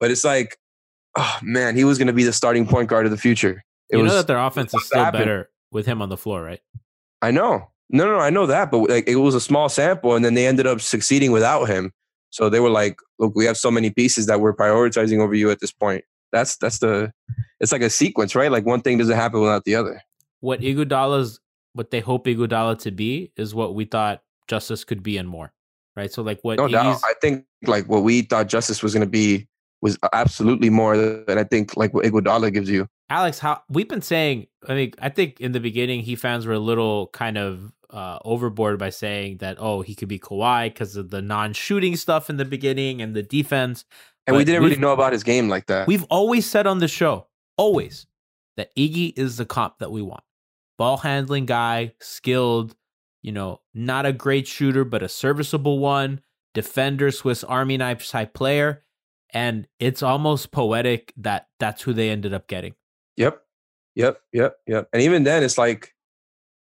[0.00, 0.58] But it's like,
[1.16, 3.64] oh man, he was going to be the starting point guard of the future.
[3.88, 6.42] It you was know that their offense is still better with him on the floor,
[6.42, 6.60] right?
[7.22, 7.70] I know.
[7.88, 10.34] No, no, no, I know that, but like it was a small sample, and then
[10.34, 11.92] they ended up succeeding without him.
[12.36, 15.50] So they were like, "Look, we have so many pieces that we're prioritizing over you
[15.50, 17.12] at this point." That's that's the.
[17.60, 18.52] It's like a sequence, right?
[18.52, 20.02] Like one thing doesn't happen without the other.
[20.40, 21.40] What Iguodala's,
[21.72, 25.54] what they hope Iguodala to be, is what we thought Justise could be and more,
[25.96, 26.12] right?
[26.12, 27.00] So like what No doubt.
[27.04, 29.48] I think like what we thought Justise was going to be
[29.80, 32.86] was absolutely more than I think like what Iguodala gives you.
[33.08, 36.54] Alex, how we've been saying, I mean, I think in the beginning, he fans were
[36.54, 40.96] a little kind of uh, overboard by saying that, oh, he could be Kawhi because
[40.96, 43.84] of the non-shooting stuff in the beginning and the defense.
[44.26, 45.86] And we didn't really know about his game like that.
[45.86, 48.06] We've always said on the show, always,
[48.56, 50.24] that Iggy is the comp that we want.
[50.78, 52.76] Ball handling guy, skilled,
[53.22, 56.20] you know, not a great shooter, but a serviceable one,
[56.54, 58.82] defender, Swiss Army knife type player.
[59.30, 62.74] And it's almost poetic that that's who they ended up getting.
[63.16, 63.42] Yep.
[63.94, 64.20] Yep.
[64.32, 64.56] Yep.
[64.66, 64.88] Yep.
[64.92, 65.94] And even then, it's like,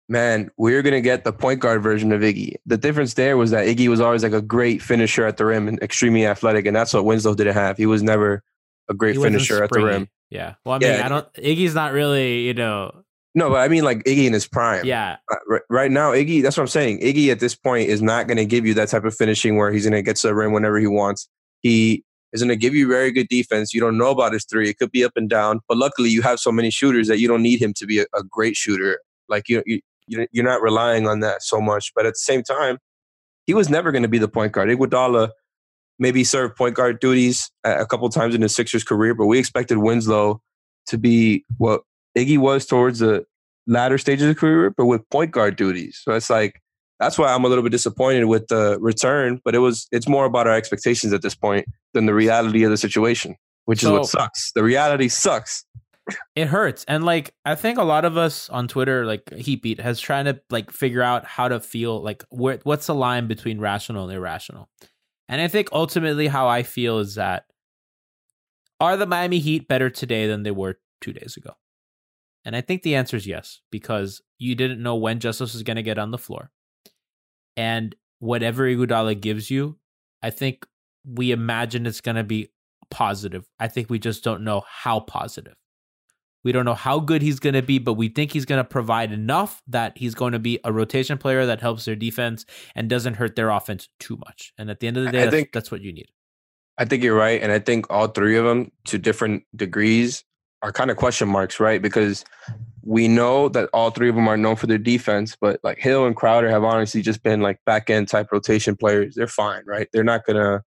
[0.10, 2.56] man, we're going to get the point guard version of Iggy.
[2.66, 5.68] The difference there was that Iggy was always like a great finisher at the rim
[5.68, 6.66] and extremely athletic.
[6.66, 7.78] And that's what Winslow didn't have.
[7.78, 8.44] He was never
[8.90, 10.10] a great He finisher at the rim.
[10.30, 10.56] Yeah.
[10.66, 11.06] Well, I mean, Yeah.
[11.06, 13.04] I don't, Iggy's not really, you know,
[13.36, 14.86] No, but I mean like Iggy in his prime.
[14.86, 15.18] yeah.
[15.32, 17.00] Uh, Right, now, Iggy, that's what I'm saying.
[17.00, 19.72] Iggy at this point is not going to give you that type of finishing where
[19.72, 21.30] he's going to get to the rim whenever he wants.
[21.62, 23.74] He is going to give you very good defense.
[23.74, 24.68] You don't know about his three.
[24.70, 27.28] It could be up and down, but luckily you have so many shooters that you
[27.28, 29.00] don't need him to be a, a great shooter.
[29.30, 29.82] Like you, you, you-
[30.32, 31.92] you're not relying on that so much.
[31.96, 32.78] But at the same time,
[33.46, 34.70] he was never going to be the point guard.
[34.70, 35.30] Iguodala
[36.00, 39.78] maybe served point guard duties a, couple times in his Sixers career, but we expected
[39.78, 40.42] Winslow
[40.88, 41.82] to be what
[42.18, 43.26] Iggy was towards the
[43.68, 46.00] latter stages of career, but with point guard duties.
[46.04, 46.62] So it's like
[47.00, 49.42] that's why I'm a little bit disappointed with the return.
[49.44, 52.72] But it was it's more about our expectations at this point than the reality of
[52.72, 54.52] the situation, which is what sucks.
[54.54, 55.66] The reality sucks.
[56.36, 56.84] It hurts.
[56.88, 60.40] And like I think a lot of us on Twitter, like Heatbeat, has trying to
[60.50, 64.70] like figure out how to feel like where what's the line between rational and irrational.
[65.30, 67.46] And I think ultimately how I feel is that
[68.80, 71.52] are the Miami Heat better today than they were two days ago?
[72.44, 75.78] And I think the answer is yes, because you didn't know when Justise was going
[75.78, 76.52] to get on the floor.
[77.56, 79.78] And whatever Iguodala gives you,
[80.22, 80.66] I think
[81.06, 82.50] we imagine it's going to be
[82.92, 83.48] positive.
[83.60, 85.56] I think we just don't know how positive.
[86.44, 88.68] We don't know how good he's going to be, but we think he's going to
[88.68, 92.90] provide enough that he's going to be a rotation player that helps their defense and
[92.90, 94.54] doesn't hurt their offense too much.
[94.58, 96.10] And at the end of the day, I that's, think- that's what you need.
[96.78, 100.24] I think you're right, and I think all three of them, to different degrees,
[100.64, 101.82] are kind of question marks, right?
[101.82, 102.26] Because
[102.82, 106.08] we know that all three of them are known for their defense, but like Hill
[106.08, 109.14] and Crowder have honestly just been like back end type rotation players.
[109.16, 109.88] They're fine, right?
[109.94, 110.64] They're not gonna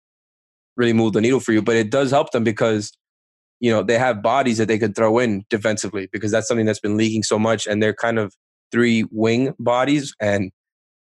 [0.77, 2.93] really move the needle for you, but it does help them because
[3.61, 6.79] you know they have bodies that they could throw in defensively because that's something that's
[6.79, 8.35] been leaking so much, and they're kind of
[8.71, 10.51] three wing bodies, and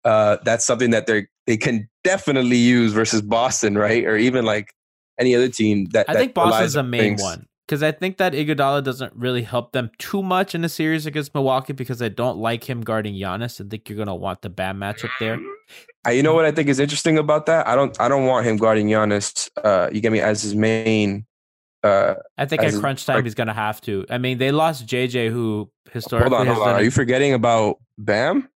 [0.05, 4.05] uh, that's something that they they can definitely use versus Boston, right?
[4.05, 4.73] Or even like
[5.19, 7.23] any other team that I that think Boston's the on main things.
[7.23, 11.05] one because I think that Iguodala doesn't really help them too much in the series
[11.05, 13.65] against Milwaukee because I don't like him guarding Giannis.
[13.65, 15.39] I think you're gonna want the bad matchup there.
[16.07, 17.67] Uh, you know what I think is interesting about that?
[17.67, 19.51] I don't I don't want him guarding Giannis.
[19.63, 21.27] Uh, you get me as his main.
[21.87, 24.05] Uh, I think at crunch time like- he's gonna have to.
[24.11, 26.75] I mean, they lost JJ, who historically hold on, has hold on.
[26.75, 28.49] Are you forgetting about Bam?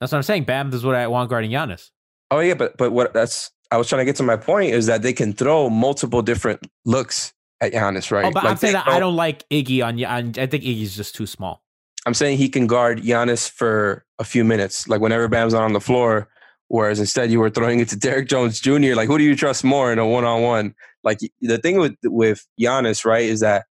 [0.00, 0.44] That's what I'm saying.
[0.44, 1.90] Bam is what I want guarding Giannis.
[2.30, 4.86] Oh yeah, but but what that's I was trying to get to my point is
[4.86, 8.24] that they can throw multiple different looks at Giannis, right?
[8.24, 10.02] Oh, but Like, I'm saying that I don't like Iggy on.
[10.04, 11.62] on I think Iggy's just too small.
[12.06, 15.72] I'm saying he can guard Giannis for a few minutes, like whenever Bam's not on
[15.72, 16.28] the floor.
[16.68, 18.94] Whereas instead you were throwing it to Derrick Jones Jr.
[18.94, 20.74] Like, who do you trust more in a one on one?
[21.02, 23.64] Like the thing with with Giannis, right, is that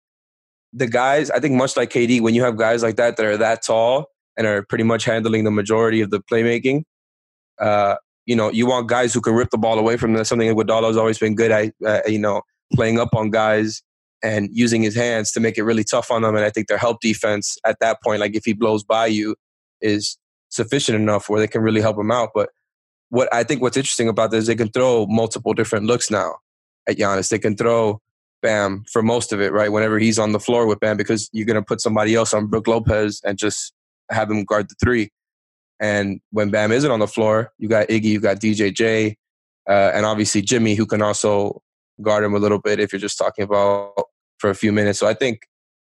[0.73, 1.29] the guys.
[1.29, 4.07] I think much like KD, when you have guys like that that are that tall
[4.37, 6.83] and are pretty much handling the majority of the playmaking,
[7.59, 10.17] uh, you know, you want guys who can rip the ball away from them.
[10.17, 11.73] That's something has always been good at.
[11.85, 12.41] Uh, you know,
[12.73, 13.81] playing up on guys
[14.21, 16.35] and using his hands to make it really tough on them.
[16.35, 19.35] And I think their help defense at that point, like if he blows by you,
[19.81, 20.17] is
[20.49, 22.29] sufficient enough where they can really help him out.
[22.33, 22.49] But
[23.09, 26.35] what I think what's interesting about this, they can throw multiple different looks now
[26.89, 27.29] at Giannis.
[27.29, 28.01] They can throw
[28.41, 29.71] Bam for most of it, right?
[29.71, 32.47] Whenever he's on the floor with Bam, because you're going to put somebody else on
[32.47, 33.73] Brook Lopez and just
[34.09, 35.11] have him guard the three.
[35.79, 39.15] And when Bam isn't on the floor, you got Iggy, you got DJJ,
[39.69, 41.61] uh, and obviously Jimmy, who can also
[42.01, 43.93] guard him a little bit if you're just talking about
[44.37, 44.99] for a few minutes.
[44.99, 45.41] So I think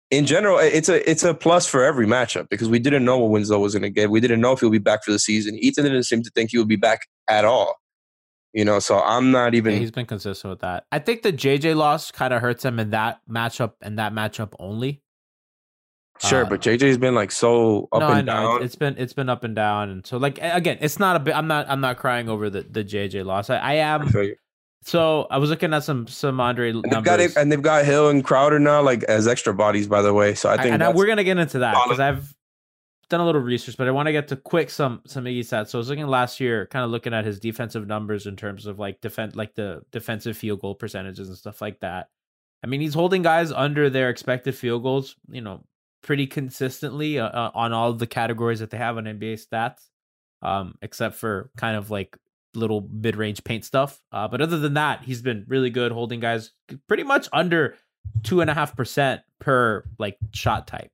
[0.10, 3.32] in general, it's a it's a plus for every matchup because we didn't know what
[3.32, 4.12] Winslow was going to get.
[4.12, 5.58] We didn't know if he'll be back for the season.
[5.58, 7.76] Ethan didn't seem to think he would be back at all.
[8.54, 9.78] You know, so I'm not Yeah, even.
[9.80, 10.86] he's been consistent with that.
[10.92, 14.54] I think the JJ loss kind of hurts him in that matchup and that matchup
[14.60, 15.02] only.
[16.20, 18.46] Sure, Uh, but JJ's been like so up no, I and down.
[18.58, 21.20] It's- it's been it's been up and down, and so like again, it's not a
[21.20, 21.36] bit.
[21.36, 23.50] I'm not I'm not crying over the the JJ loss.
[23.50, 24.08] I, I I am.
[24.14, 24.36] you.
[24.86, 28.10] So I was looking at some some Andre And they've got and they've got Hill
[28.10, 30.36] and Crowder now, like as extra bodies, by the way.
[30.36, 32.00] So I I- think and I- we're gonna get into that because.
[32.00, 32.36] I've
[33.14, 35.70] done a little research, but I want to get to quick some some Iggy stats.
[35.70, 38.66] So I was looking last year, kind of looking at his defensive numbers in terms
[38.66, 42.08] of like defense, like the defensive field goal percentages and stuff like that.
[42.64, 45.64] I mean, he's holding guys under their expected field goals, you know,
[46.02, 49.90] pretty consistently uh, uh, on all the categories that they have on NBA stats,
[50.42, 52.18] um, except for kind of like
[52.56, 54.02] little mid range paint stuff.
[54.12, 56.50] Uh, but other than that, he's been really good holding guys
[56.88, 57.76] pretty much under
[58.24, 60.90] two and a half percent per like shot type.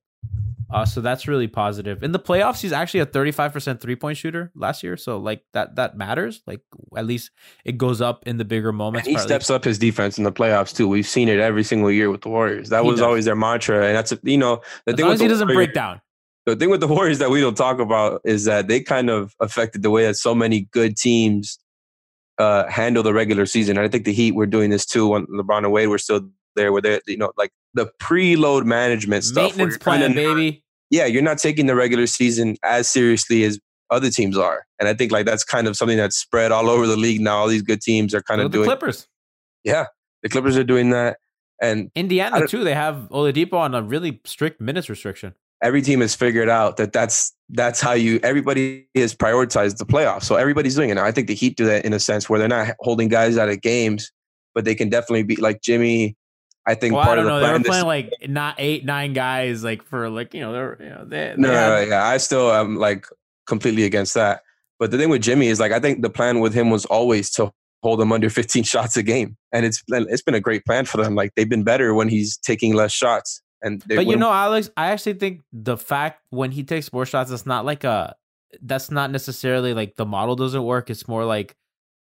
[0.72, 2.02] Uh, so that's really positive.
[2.02, 4.96] In the playoffs, he's actually a 35% three point shooter last year.
[4.96, 6.42] So like that that matters.
[6.46, 6.60] Like
[6.96, 7.30] at least
[7.64, 9.08] it goes up in the bigger And moments.
[9.08, 10.86] he steps up his defense in the playoffs too.
[10.88, 12.68] We've seen it every single year with the Warriors.
[12.68, 13.06] That He was does.
[13.06, 15.28] always their mantra, and that's you know the as thing long with as the he
[15.28, 16.00] doesn't Warriors- break down.
[16.46, 19.34] the thing with the Warriors that we don't talk about is that they kind of
[19.40, 21.58] affected the way that so many good teams
[22.38, 23.76] uh, handle the regular season.
[23.76, 26.30] And I think the Heat were doing this too when LeBron and Wade were still
[26.56, 29.56] there, where they're you know, like the preload management stuff.
[29.56, 30.62] Maintenance plan, baby.
[30.90, 33.58] yeah, you're not taking the regular season as seriously as
[33.90, 34.64] other teams are.
[34.78, 37.38] And I think like that's kind of something that's spread all over the league now.
[37.38, 38.66] All these good teams are kind of at the doing.
[38.66, 39.08] Clippers.
[39.64, 39.86] Yeah,
[40.22, 41.18] the Clippers are doing that,
[41.60, 42.64] and Indiana too.
[42.64, 45.34] They have Oladipo on a really strict minutes restriction.
[45.62, 50.22] every team has figured out that that's that's how you everybody has prioritized the playoffs.
[50.22, 51.04] So everybody's doing it now.
[51.04, 53.48] I think the Heat do that in a sense where they're not holding guys out
[53.48, 54.10] of games,
[54.54, 56.16] but they can definitely be like Jimmy.
[56.70, 57.40] I think Well, I part don't of the know.
[57.40, 57.62] They were plan.
[57.62, 61.04] this- playing like not eight, nine guys, like for like you know they're you know
[61.06, 63.06] they, no, they no, had- no, yeah, I still am like
[63.46, 64.42] completely against that.
[64.78, 67.30] But the thing with Jimmy is like I think the plan with him was always
[67.32, 67.50] to
[67.82, 70.96] hold him under 15 shots a game, and it's it's been a great plan for
[71.02, 71.14] them.
[71.14, 74.70] Like they've been better when he's taking less shots, and they But you know, Alex,
[74.76, 78.14] I actually think the fact when he takes more shots, it's not like a
[78.62, 80.90] that's not necessarily like the model doesn't work.
[80.90, 81.54] It's more like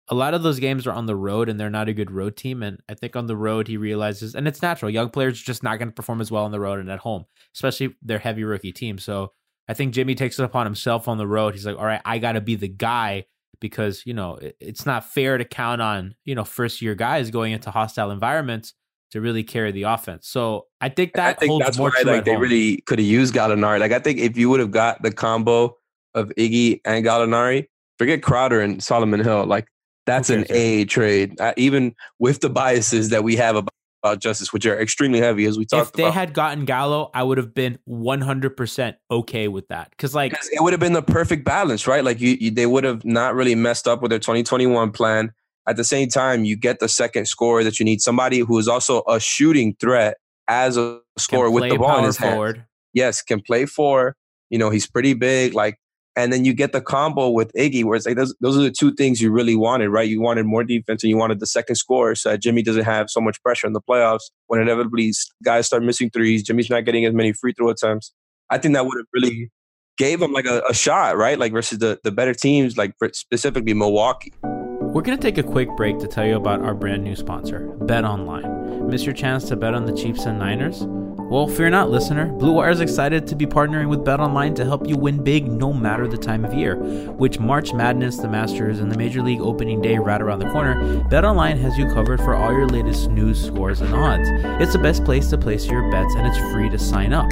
[0.10, 2.36] a lot of those games are on the road and they're not a good road
[2.36, 2.64] team.
[2.64, 5.64] And I think on the road, he realizes, and it's natural, young players are just
[5.64, 8.44] not going to perform as well on the road and at home, especially their heavy
[8.44, 8.98] rookie team.
[8.98, 9.34] So
[9.68, 11.54] I think Jimmy takes it upon himself on the road.
[11.54, 13.26] He's like, all right, I got to be the guy
[13.60, 17.30] because, you know, it, it's not fair to count on, you know, first year guys
[17.30, 18.74] going into hostile environments
[19.12, 20.28] to really carry the offense.
[20.28, 22.42] So I think that I think holds that's more why true like they home.
[22.42, 23.80] really could have used Gallinari.
[23.80, 25.76] Like I think if you would have got the combo
[26.16, 27.68] of Iggy and Gallinari,
[27.98, 29.46] forget Crowder and Solomon Hill.
[29.46, 29.68] Like
[30.10, 34.52] that's an A trade, uh, even with the biases that we have about, about Justise,
[34.54, 36.14] which are extremely heavy, as we talked if they about.
[36.14, 39.90] had gotten Gallo, I would have been 100% okay with that.
[39.92, 42.04] Because, like, it would have been the perfect balance, right?
[42.04, 45.32] Like you, you they would have not really messed up with their 2021 plan.
[45.68, 48.68] At the same time, you get the second scorer that you need, somebody who is
[48.68, 50.18] also a shooting threat
[50.48, 52.66] as a scorer with the ball in his forward.
[52.94, 54.16] yes, can play four.
[54.50, 55.54] You know, he's pretty big.
[55.54, 55.78] Like,
[56.20, 58.72] and then you get the combo with Iggy, where it's like those, those are the
[58.72, 60.08] two things you really wanted, right?
[60.08, 63.22] You wanted more defense and you wanted the second score so Jimmy doesn't have so
[63.22, 66.44] much pressure in the playoffs when inevitably guys start missing threes.
[66.44, 68.12] Jimmy's not getting as many free throw attempts.
[68.50, 69.50] I think that would have really
[69.98, 71.40] gave him like a, a shot, right?
[71.40, 74.34] Like versus the, the better teams, like specifically Milwaukee.
[74.42, 77.68] We're going to take a quick break to tell you about our brand new sponsor,
[77.82, 78.90] Bet Online.
[78.90, 80.86] Miss your chance to bet on the Chiefs and Niners?
[81.30, 82.26] Well, fear not, listener.
[82.26, 85.46] Blue Wire is excited to be partnering with Bet Online to help you win big
[85.46, 86.76] no matter the time of year.
[86.76, 91.04] Which March Madness, the Masters, and the Major League opening day right around the corner,
[91.04, 94.28] Bet Online has you covered for all your latest news, scores, and odds.
[94.60, 97.30] It's the best place to place your bets, and it's free to sign up.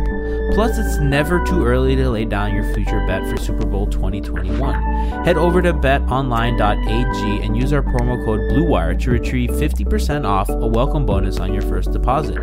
[0.54, 5.24] Plus, it's never too early to lay down your future bet for Super Bowl 2021.
[5.24, 10.66] Head over to betonline.ag and use our promo code BLUEWIRE to retrieve 50% off a
[10.66, 12.40] welcome bonus on your first deposit.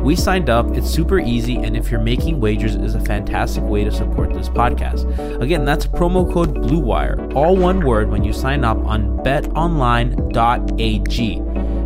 [0.00, 3.84] We signed up, it's super easy, and if you're making wagers, is a fantastic way
[3.84, 5.40] to support this podcast.
[5.40, 10.14] Again, that's promo code BLUEWIRE, all one word when you sign up on betonline.ag.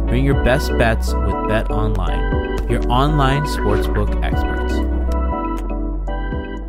[0.08, 4.87] Bring your best bets with BetOnline, your online sportsbook experts.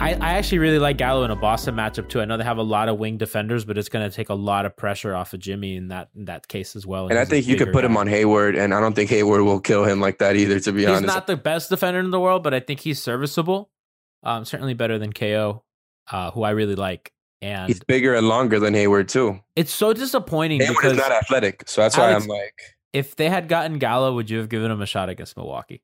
[0.10, 2.20] I, I actually really like Gallo in a Boston matchup too.
[2.20, 4.34] I know they have a lot of wing defenders, but it's going to take a
[4.34, 7.10] lot of pressure off of Jimmy in that in that case as well.
[7.10, 9.60] And I think you could put him on Hayward, and I don't think Hayward will
[9.60, 11.04] kill him like that either, to be He's honest.
[11.04, 13.70] He's not the best defender in the world, but I think he's serviceable.
[14.24, 15.64] Um, certainly better than KO,
[16.12, 17.14] uh, who I really like.
[17.42, 19.40] And He's bigger and longer than Hayward, too.
[19.56, 22.62] it's so disappointing Hayward because is not athletic, so that's why Alex- I'm like
[22.94, 25.84] if they had gotten Gallo, would you have given him a shot against Milwaukee?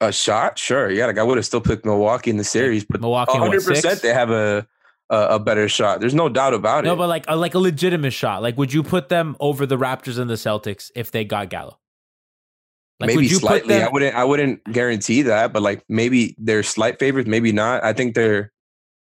[0.00, 0.58] A shot.
[0.58, 3.64] Sure, yeah, like I would have still picked Milwaukee in the series, but Milwaukee, 100
[3.64, 4.66] percent they have a,
[5.10, 6.00] a a better shot.
[6.00, 6.94] There's no doubt about No, it.
[6.94, 8.42] No, but like a, like a legitimate shot.
[8.42, 11.78] Like, would you put them over the Raptors and the Celtics if they got Gallo?
[12.98, 13.74] Like, maybe slightly.
[13.74, 14.14] put I wouldn't.
[14.14, 17.84] I wouldn't guarantee that, but like maybe they're slight favorites, maybe not.
[17.84, 18.52] I think they're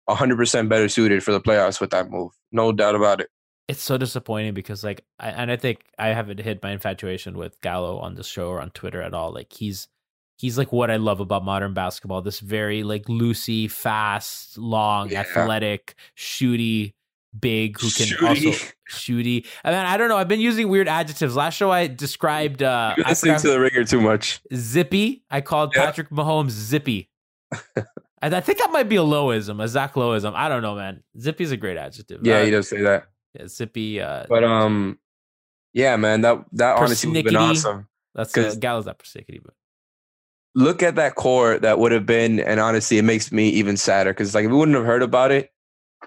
[0.06, 2.32] 100 percent better suited for the playoffs with that move.
[2.52, 3.28] No doubt about it.
[3.68, 7.60] It's so disappointing because like, I, and I think I haven't hit my infatuation with
[7.62, 9.32] Gallo on the show or on Twitter at all.
[9.32, 9.88] Like, he's
[10.36, 12.22] he's like what I love about modern basketball.
[12.22, 15.20] This very like loosey, fast, long, Yeah.
[15.20, 16.92] athletic, shooty,
[17.38, 18.46] big, who can Shooty.
[18.46, 19.46] also shooty.
[19.64, 20.16] And then I don't know.
[20.16, 21.36] I've been using weird adjectives.
[21.36, 22.62] Last show I described.
[22.62, 24.40] uh You're I listening forgot- to the ringer too much.
[24.54, 25.24] Zippy.
[25.30, 25.84] I called Yeah.
[25.86, 27.10] Patrick Mahomes Zippy.
[28.22, 30.32] and I think that might be a lowism, a Zach lowism.
[30.34, 31.02] I don't know, man.
[31.18, 32.20] Zippy's a great adjective.
[32.26, 33.06] Yeah, Uh, he does say that.
[33.38, 34.00] yeah, Zippy.
[34.00, 34.98] Uh, But um,
[35.72, 37.88] yeah, man, that that honestly would have been awesome.
[38.14, 39.54] that's uh, Gallows not persnickety, but
[40.56, 44.10] look at that core that would have been, and honestly, it makes me even sadder
[44.12, 45.50] because like if we wouldn't have heard about it,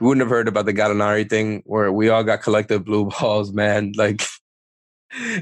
[0.02, 3.54] we wouldn't have heard about the Gallinari thing where we all got collective blue balls,
[3.54, 3.94] man.
[3.96, 4.24] Like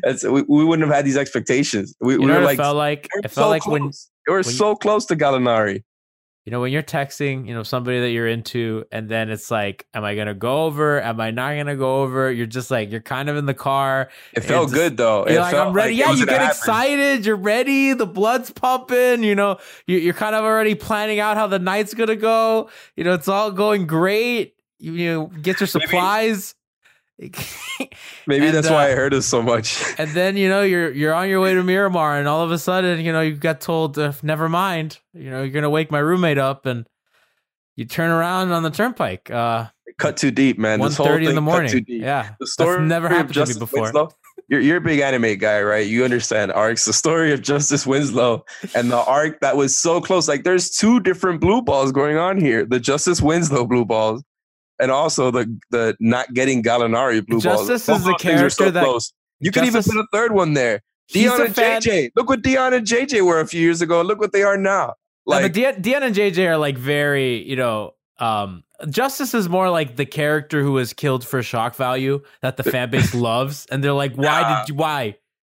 [0.04, 1.96] that's we, we wouldn't have had these expectations.
[2.00, 3.08] We, you we know were like, felt like?
[3.24, 4.10] It felt so like when close.
[4.28, 5.84] we were when- so close to Gallinari.
[6.48, 9.86] You know when you're texting, you know somebody that you're into, and then it's like,
[9.94, 11.02] am I gonna go over?
[11.02, 12.32] Am I not gonna go over?
[12.32, 14.08] You're just like you're kind of in the car.
[14.32, 15.26] It felt just- good though.
[15.28, 15.96] You're It like, felt I'm ready.
[15.96, 16.48] it yeah, you get happen.
[16.48, 17.26] excited.
[17.26, 17.92] You're ready.
[17.92, 19.24] The blood's pumping.
[19.24, 19.58] You know,
[19.88, 22.70] you- you're kind of already planning out how the night's gonna go.
[22.96, 24.54] You know, it's all going great.
[24.80, 26.56] You, you know, get your supplies.
[28.27, 29.84] Maybe And, that's why uh, I heard us so much.
[29.97, 32.60] and then you know you're you're on your way to Miramar, and all of a
[32.60, 35.99] sudden you know you got told, uh, "Never mind." You know you're gonna wake my
[35.99, 36.86] roommate up, and
[37.75, 39.32] you turn around on the turnpike.
[39.32, 40.80] Uh, cut too deep, man.
[40.80, 41.86] one thirty in the morning.
[41.88, 43.84] Yeah, the story that's never happened to me before.
[43.84, 44.12] Winslow-
[44.47, 45.88] You're, you're a big anime guy, right?
[45.88, 46.86] You understand arcs.
[46.86, 48.45] The story of Justise Winslow
[48.76, 50.28] and the arc that was so close.
[50.28, 54.24] Like there's two different blue balls going on here: the Justise Winslow blue balls,
[54.80, 57.67] and also the the not getting Gallinari blue balls.
[57.67, 59.13] Justise is the are so character that- close.
[59.39, 60.82] You could even put a third one there.
[61.09, 62.11] Dion and fan- JJ.
[62.15, 64.01] Look what Dion and JJ were a few years ago.
[64.01, 64.95] Look what they are now.
[65.28, 69.95] Like, Deanna, Deanna and JJ are like very, you know, um, Justise is more like
[69.95, 73.93] the character who was killed for shock value that the fan base loves, and they're
[73.93, 74.59] like, "Why Nah.
[74.61, 74.75] did you?
[74.75, 75.17] Why?"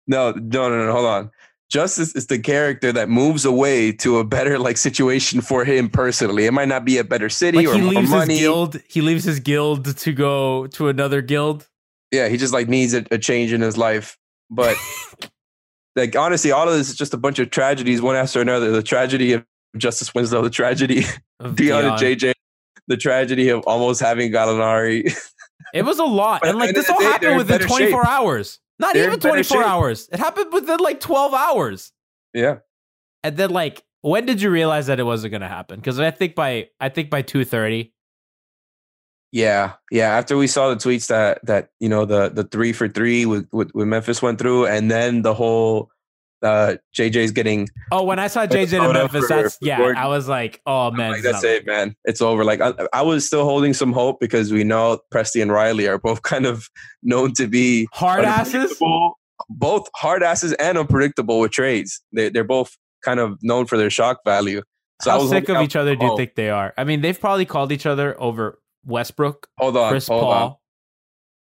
[0.08, 0.92] No, no, no, no.
[0.92, 1.32] Hold on.
[1.70, 6.46] Justise is the character that moves away to a better like situation for him personally.
[6.46, 8.34] It might not be a better city Like or he more leaves money.
[8.34, 8.82] his guild.
[8.88, 11.68] He leaves his guild to go to another guild.
[12.12, 14.18] Yeah, he just like needs a, a change in his life.
[14.50, 14.78] But
[15.98, 18.72] like honestly, all of this is just a bunch of tragedies, one after another.
[18.72, 19.46] The tragedy of
[19.78, 21.04] Justise Winslow, the tragedy
[21.42, 21.94] Of Dion and.
[22.00, 22.32] JJ,
[22.88, 25.14] the tragedy of almost having Gallinari.
[25.74, 28.10] It was a lot, and like this all of the day, happened within 24 shape.
[28.10, 28.60] hours.
[28.80, 30.08] Not They're even 24 hours.
[30.12, 31.92] It happened within like 12 hours.
[32.34, 32.58] yeah.
[33.24, 35.80] And then like, when did you realize that it wasn't going to happen?
[35.80, 37.92] Because I think by I think by 2:30.
[39.32, 40.10] Yeah, yeah.
[40.16, 43.48] After we saw the tweets that that you know the the three for three with
[43.52, 45.92] with, with Memphis went through, and then the whole
[46.44, 49.78] uh JJ's getting Oh, when I saw JJ in Memphis, that's yeah.
[49.78, 49.98] Gordon.
[49.98, 51.96] I was like, oh man, like that's it, man.
[52.06, 52.44] It's over.
[52.44, 55.98] Like I, I was still holding some hope because we know Presti and Riley are
[55.98, 56.68] both kind of
[57.04, 58.78] known to be hard asses.
[59.50, 62.02] both hard asses and unpredictable with trades.
[62.14, 64.62] They they're both kind of known for their shock value.
[65.02, 66.74] So How sick of each other do you think they are?
[66.78, 70.32] I mean, they've probably called each other over Westbrook, Hold on, Chris hold Paul.
[70.50, 70.56] on.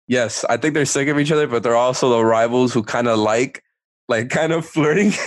[0.07, 3.07] Yes, I think they're sick of each other, but they're also the rivals who kind
[3.07, 3.61] of like,
[4.07, 5.13] like, kind of flirting.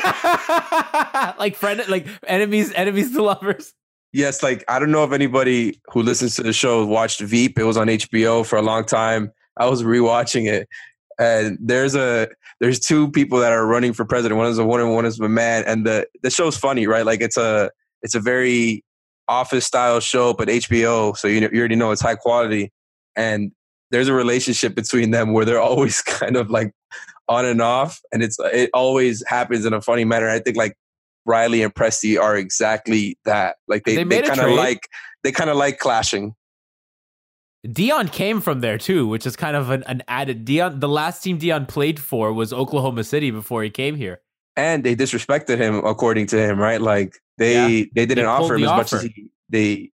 [1.38, 3.74] like friend, like enemies, enemies to lovers.
[4.12, 7.58] yes, like I don't know if anybody who listens to the show watched Veep.
[7.58, 9.32] It was on HBO for a long time.
[9.58, 10.68] I was rewatching it,
[11.18, 12.28] and there's a
[12.60, 14.38] there's two people that are running for president.
[14.38, 17.04] One is a woman, one is a man, and the the show's funny, right?
[17.04, 17.70] Like it's a
[18.02, 18.84] it's a very
[19.28, 22.72] office style show, but HBO, so you know, you already know it's high quality,
[23.16, 23.52] and
[23.90, 26.72] there's a relationship between them where they're always kind of like
[27.30, 30.28] on and off, and it's it always happens in a funny manner.
[30.28, 30.76] I think like
[31.24, 33.56] Riley and Presti are exactly that.
[33.68, 34.80] Like they They they, kind of like
[35.24, 36.34] they kind of like clashing.
[37.70, 40.44] Dion came from there too, which is kind of an, an added.
[40.46, 44.20] Dion, the last team Dion played for was Oklahoma City before he came here.
[44.56, 47.84] and they disrespected him according to him right like they Yeah.
[47.94, 49.90] they didn't He pulled offer him as much as he they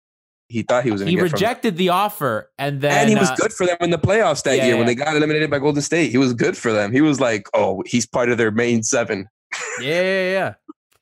[0.52, 3.30] he thought he was He get from rejected the offer, and then and he was
[3.30, 5.60] uh, good for them in the playoffs that yeah, year when they got eliminated by
[5.60, 6.12] Golden State.
[6.12, 6.92] He was good for them.
[6.92, 9.28] He was like, "Oh, he's part of their main seven.
[9.80, 10.54] Yeah, yeah, yeah.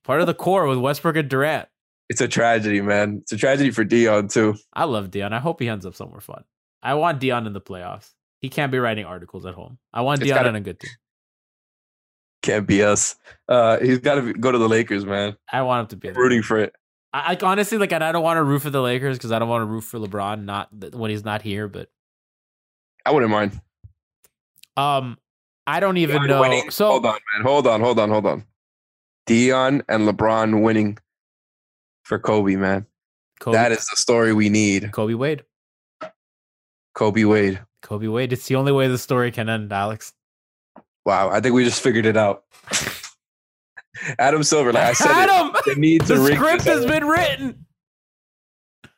[0.03, 1.67] Part of the core with Westbrook and Durant.
[2.09, 3.19] It's a tragedy, man.
[3.21, 4.55] It's a tragedy for Dion too.
[4.73, 5.33] I love Dion.
[5.33, 6.43] I hope he ends up somewhere fun.
[6.81, 8.09] I want Dion in the playoffs.
[8.41, 9.77] He can't be writing articles at home.
[9.93, 10.91] I want It's Dion gotta- on a good team.
[12.41, 13.15] Can't be us.
[13.49, 15.35] Uh, he's got to go to the Lakers, man.
[15.51, 16.09] I want him to be.
[16.09, 16.73] the Rooting for it.
[17.11, 19.39] I, like honestly, like, and I don't want to root for the Lakers because I
[19.39, 21.67] don't want to root for LeBron, not when he's not here.
[21.67, 21.89] But
[23.05, 23.59] I wouldn't mind.
[24.77, 25.17] um,
[25.65, 26.41] I don't even Dion know.
[26.41, 27.41] winning- So hold on, man.
[27.43, 28.43] Hold on, hold on, hold on.
[29.25, 30.97] Dion and LeBron winning
[32.03, 32.85] for Kobe, man.
[33.39, 34.91] Kobe, That is the story we need.
[34.91, 35.43] Kobe Wade.
[36.95, 37.61] Kobe Wade.
[37.81, 38.33] Kobe Wade.
[38.33, 40.13] It's the only way the story can end, Alex.
[41.05, 42.43] Wow, I think we just figured it out.
[44.17, 47.65] Adam Silver, like I said, Adam, they need to the script has been written.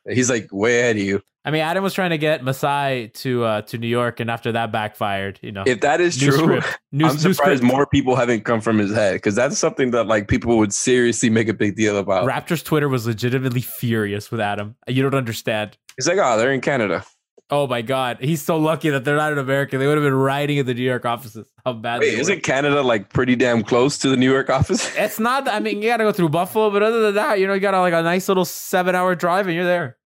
[0.08, 1.22] He's like way ahead of you.
[1.44, 4.52] I mean, Adam was trying to get Masai to uh, to New York, and after
[4.52, 5.64] that backfired, you know.
[5.66, 6.60] If that is new true.
[6.92, 7.62] New, I'm new surprised script.
[7.62, 11.30] more people haven't come from his head because that's something that like people would seriously
[11.30, 12.28] make a big deal about.
[12.28, 14.76] Raptors Twitter was legitimately furious with Adam.
[14.86, 15.76] You don't understand.
[15.96, 17.04] He's like, oh, they're in Canada.
[17.52, 19.76] Oh my god, he's so lucky that they're not in America.
[19.76, 21.46] They would have been riding in the New York offices.
[21.66, 22.00] How bad?
[22.00, 24.90] Wait, isn't Canada like pretty damn close to the New York office?
[24.96, 25.46] It's not.
[25.46, 27.60] I mean, you got to go through Buffalo, but other than that, you know, you
[27.60, 29.98] got like a nice little seven-hour drive, and you're there.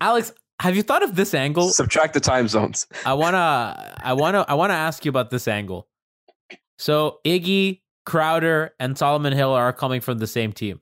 [0.00, 1.68] Alex, have you thought of this angle?
[1.68, 2.86] Subtract the time zones.
[3.04, 5.86] I wanna, I wanna, I wanna ask you about this angle.
[6.78, 10.80] So Iggy, Crowder, and Solomon Hill are coming from the same team.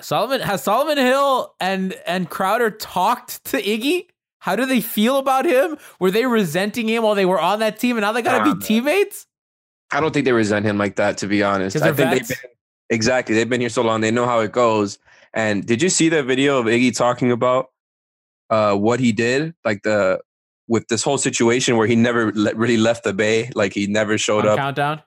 [0.00, 4.06] Solomon has Solomon Hill and and Crowder talked to Iggy.
[4.40, 5.76] How do they feel about him?
[5.98, 8.60] Were they resenting him while they were on that team, and now they gotta be
[8.64, 9.26] teammates?
[9.90, 11.76] I don't think they resent him like that, to be honest.
[11.76, 12.28] I think vets?
[12.28, 12.50] they've been
[12.90, 13.34] exactly.
[13.34, 14.00] They've been here so long.
[14.00, 14.98] They know how it goes.
[15.34, 17.66] And did you see that video of Iggy talking about
[18.50, 20.20] uh, what he did, like the
[20.68, 24.18] with this whole situation where he never le- really left the Bay, like he never
[24.18, 24.58] showed On up.
[24.58, 25.02] countdown.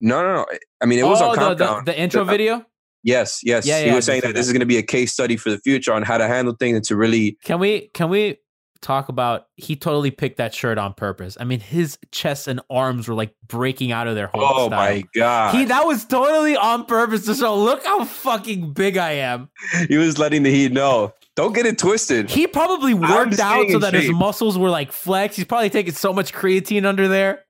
[0.00, 0.46] No, no, no.
[0.80, 1.84] I mean, it was oh, on the, countdown.
[1.84, 2.66] the, the intro The- video.
[3.02, 3.66] Yes, yes.
[3.66, 5.36] Yeah, he yeah, I was saying that this is going to be a case study
[5.36, 7.38] for the future on how to handle things and to really.
[7.44, 8.38] Can we can we
[8.80, 11.36] talk about he totally picked that shirt on purpose?
[11.40, 14.70] I mean, his chest and arms were like breaking out of their whole Oh style.
[14.70, 15.54] my god!
[15.54, 17.56] He that was totally on purpose to show.
[17.56, 19.48] Look how fucking big I am.
[19.88, 21.12] he was letting the Heat know.
[21.34, 22.28] Don't get it twisted.
[22.30, 25.36] He probably worked out so that his muscles were like flexed.
[25.36, 27.44] He's probably taking so much creatine under there.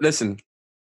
[0.00, 0.38] Listen,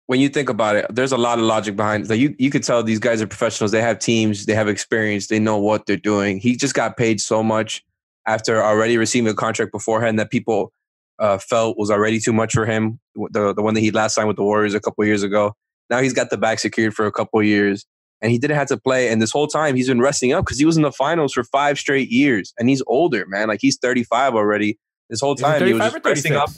[0.07, 2.09] when you think about it, there's a lot of logic behind it.
[2.09, 3.71] Like you, you could tell these guys are professionals.
[3.71, 6.39] They have teams, they have experience, they know what they're doing.
[6.39, 7.83] He just got paid so much
[8.25, 10.71] after already receiving a contract beforehand that people
[11.19, 12.99] uh, felt was already too much for him.
[13.15, 15.53] The the one that he last signed with the Warriors a couple years ago.
[15.89, 17.85] Now he's got the back secured for a couple years,
[18.21, 19.09] and he didn't have to play.
[19.09, 21.43] And this whole time he's been resting up because he was in the finals for
[21.43, 23.47] five straight years, and he's older, man.
[23.47, 24.77] Like he's 35 already.
[25.09, 26.49] This whole time he was 35 just resting up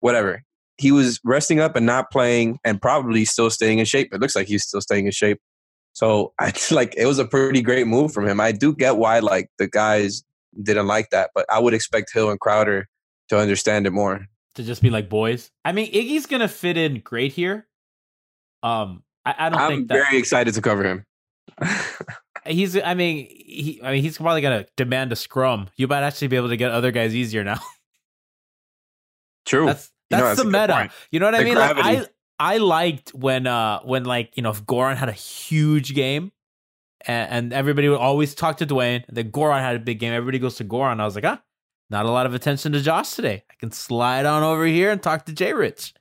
[0.00, 0.44] whatever.
[0.78, 4.12] He was resting up and not playing and probably still staying in shape.
[4.12, 5.40] It looks like he's still staying in shape.
[5.92, 8.40] So I like it was a pretty great move from him.
[8.40, 10.22] I do get why like the guys
[10.62, 12.88] didn't like that, but I would expect Hill and Crowder
[13.28, 14.26] to understand it more.
[14.54, 15.50] to just be like boys.
[15.64, 17.66] I mean, Iggy's gonna fit in great here.
[18.62, 21.04] Um, I, I don't I'm think that very excited to cover him.
[22.46, 22.76] he's.
[22.76, 23.80] I mean, he.
[23.82, 25.68] I mean, he's probably gonna demand a scrum.
[25.76, 27.60] You might actually be able to get other guys easier now.
[29.46, 29.66] True.
[29.66, 30.72] That's Know, that's that's the meta.
[30.74, 30.92] point.
[31.10, 31.54] You know what I The mean?
[31.56, 32.06] Like, I.
[32.42, 36.32] I liked when uh when like you know if Goran had a huge game,
[37.06, 39.04] and, and everybody would always talk to Dwyane.
[39.08, 40.14] And then Goran had a big game.
[40.14, 41.00] Everybody goes to Goran.
[41.00, 41.42] I was like, ah,
[41.90, 43.44] not a lot of attention to Josh today.
[43.50, 45.92] I can slide on over here and talk to Jay Rich.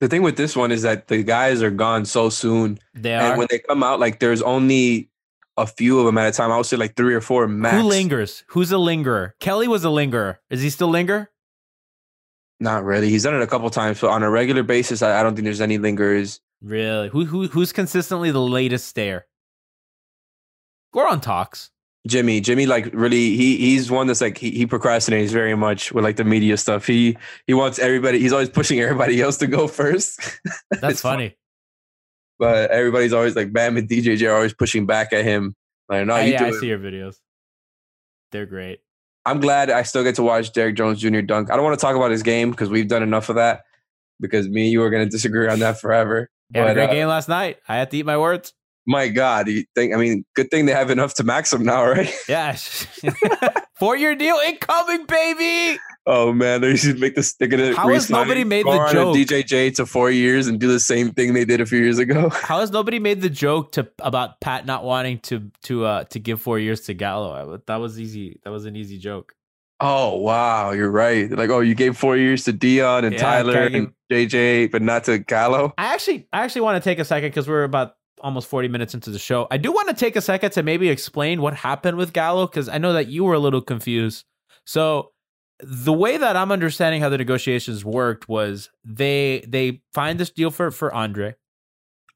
[0.00, 3.26] the thing with this one is that the guys are gone so soon, They and
[3.34, 3.38] are.
[3.38, 5.08] when they come out, like there's only
[5.56, 6.52] a few of them at a time.
[6.52, 7.76] I would say like three or four max.
[7.78, 8.44] Who lingers?
[8.48, 9.34] Who's a lingerer?
[9.40, 10.40] Kelly was a lingerer.
[10.50, 11.30] Is he still linger?
[12.60, 13.08] Not really.
[13.08, 15.44] He's done it a couple times, but on a regular basis, I, I don't think
[15.44, 16.40] there's any lingers.
[16.62, 17.08] Really?
[17.08, 19.26] Who who who's consistently the latest stare?
[20.94, 21.70] Goran talks.
[22.06, 26.02] Jimmy, Jimmy, like really, he he's one that's like he, he procrastinates very much with
[26.04, 26.86] like the media stuff.
[26.86, 28.18] He he wants everybody.
[28.18, 30.18] He's always pushing everybody else to go first.
[30.70, 31.14] That's It's fun.
[31.14, 31.36] funny.
[32.38, 35.54] but everybody's always like Bam and DJJ are always pushing back at him.
[35.88, 37.16] Like, no, Oh, you yeah, I see your videos.
[38.32, 38.80] They're great.
[39.26, 41.20] I'm glad I still get to watch Derrick Jones Jr.
[41.20, 41.50] dunk.
[41.50, 43.62] I don't want to talk about his game because we've done enough of that.
[44.18, 46.30] Because me and you are going to disagree on that forever.
[46.54, 47.58] Had a great uh, game last night.
[47.68, 48.52] I had to eat my words.
[48.86, 49.94] My God, you think?
[49.94, 52.12] I mean, good thing they have enough to max him now, right?
[52.28, 52.56] Yeah.
[53.78, 55.78] Four year deal incoming, baby.
[56.06, 57.34] Oh man, they're just make this.
[57.34, 57.74] They're gonna.
[57.74, 59.16] How has nobody made the joke?
[59.16, 62.28] DJJ to four years and do the same thing they did a few years ago.
[62.32, 66.18] How has nobody made the joke to about Pat not wanting to to uh to
[66.18, 67.60] give four years to Gallo?
[67.66, 68.40] That was easy.
[68.44, 69.34] That was an easy joke.
[69.78, 71.28] Oh wow, you're right.
[71.28, 74.82] They're like, oh, you gave four years to Dion and Yeah, Tyler and JJ, but
[74.82, 75.74] not to Gallo.
[75.76, 78.94] I actually I actually want to take a second because we're about almost 40 minutes
[78.94, 79.46] into the show.
[79.50, 82.68] I do want to take a second to maybe explain what happened with Gallo because
[82.68, 84.24] I know that you were a little confused.
[84.64, 85.12] So
[85.62, 90.50] the way that I'm understanding how the negotiations worked was they they find this deal
[90.50, 91.36] for for Andre.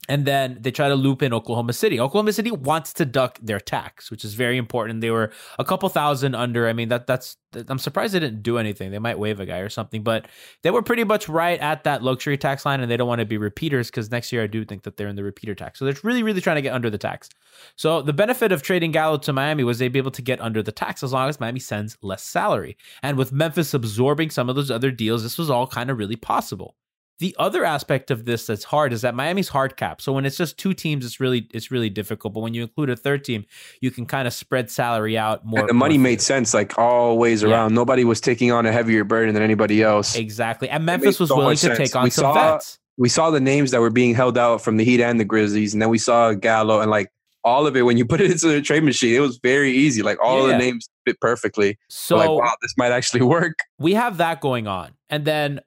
[0.08, 1.98] And then they try to loop in Oklahoma City.
[1.98, 5.00] Oklahoma City wants to duck their tax, which is very important.
[5.00, 6.68] They were a couple thousand under.
[6.68, 7.38] I mean, that that's
[7.68, 8.90] I'm surprised they didn't do anything.
[8.90, 10.26] They might waive a guy or something, but
[10.62, 13.24] they were pretty much right at that luxury tax line, and they don't want to
[13.24, 15.78] be repeaters because next year I do think that they're in the repeater tax.
[15.78, 17.30] So they're really, really trying to get under the tax.
[17.76, 20.62] So the benefit of trading Gallo to Miami was they'd be able to get under
[20.62, 22.76] the tax as long as Miami sends less salary.
[23.02, 26.16] And with Memphis absorbing some of those other deals, this was all kind of really
[26.16, 26.74] possible.
[27.20, 30.00] The other aspect of this that's hard is that Miami's hard cap.
[30.00, 32.34] So when it's just two teams, it's really it's really difficult.
[32.34, 33.44] But when you include a third team,
[33.80, 35.60] you can kind of spread salary out more.
[35.60, 37.50] And the money more made sense, like all ways Yeah.
[37.50, 37.74] around.
[37.74, 40.16] Nobody was taking on a heavier burden than anybody else.
[40.16, 40.68] Exactly.
[40.68, 41.78] And Memphis was so willing to sense.
[41.78, 42.78] take on We some saw- vets.
[42.98, 45.72] we saw the names that were being held out from the Heat and the Grizzlies,
[45.72, 47.12] and then we saw Gallo and like
[47.44, 47.82] all of it.
[47.82, 50.02] When you put it into the trade machine, it was very easy.
[50.02, 50.54] Like all Yeah.
[50.54, 51.78] the names fit perfectly.
[51.88, 53.58] So like wow, this might actually work.
[53.78, 54.94] we have that going on.
[55.08, 55.60] And then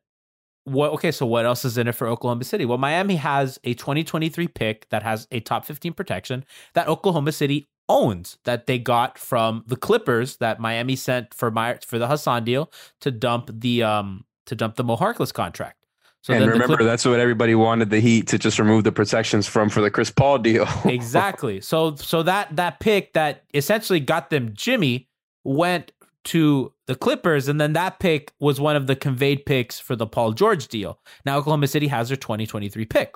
[0.68, 2.66] what okay, so what else is in it for Oklahoma City?
[2.66, 6.44] Well, Miami has a 2023 pick that has a top 15 protection
[6.74, 11.80] that Oklahoma City owns that they got from the Clippers that Miami sent for my
[11.86, 15.86] for the Hassan deal to dump the um to dump the Moe Harkless contract.
[16.22, 19.48] So and remember, Clip- that's what everybody wanted the Heat to just remove the protections
[19.48, 20.68] from for the Chris Paul deal.
[20.86, 21.62] exactly.
[21.62, 25.08] So so that that pick that essentially got them Jimmy
[25.46, 25.94] went
[26.28, 30.08] to the Clippers, and then that pick was one of the conveyed picks for the
[30.08, 31.00] Paul George deal.
[31.26, 33.16] Now Oklahoma City has their 2023 pick.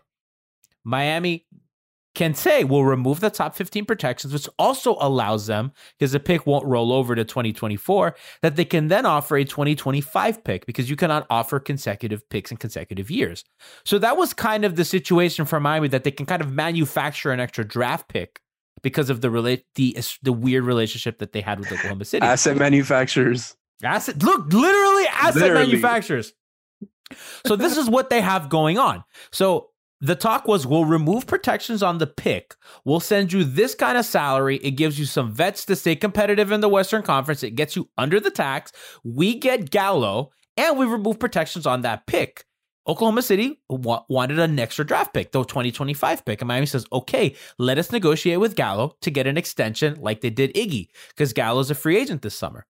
[0.84, 1.46] Miami
[2.14, 6.46] can say we'll remove the top 15 protections, which also allows them, because the pick
[6.46, 10.96] won't roll over to 2024, that they can then offer a 2025 pick because you
[10.96, 13.46] cannot offer consecutive picks in consecutive years.
[13.86, 17.32] So that was kind of the situation for Miami that they can kind of manufacture
[17.32, 18.42] an extra draft pick
[18.84, 22.26] because of the relate the the weird relationship that they had with Oklahoma City.
[22.26, 23.56] Asset manufacturers.
[23.84, 25.66] Asset, look, literally asset Literally.
[25.66, 26.34] manufacturers.
[27.46, 29.04] So this is what they have going on.
[29.32, 29.70] So
[30.00, 32.56] the talk was we'll remove protections on the pick.
[32.86, 34.58] We'll send you this kind of salary.
[34.58, 37.44] It gives you some vets to stay competitive in the Western Conference.
[37.44, 38.72] It gets you under the tax.
[39.04, 42.46] We get Gallo and we remove protections on that pick.
[42.88, 46.42] Oklahoma City wa- wanted an extra draft pick, the 2025 pick.
[46.42, 50.30] And Miami says, okay, let us negotiate with Gallo to get an extension like they
[50.30, 52.66] did Iggy, because Gallo's a free agent this summer.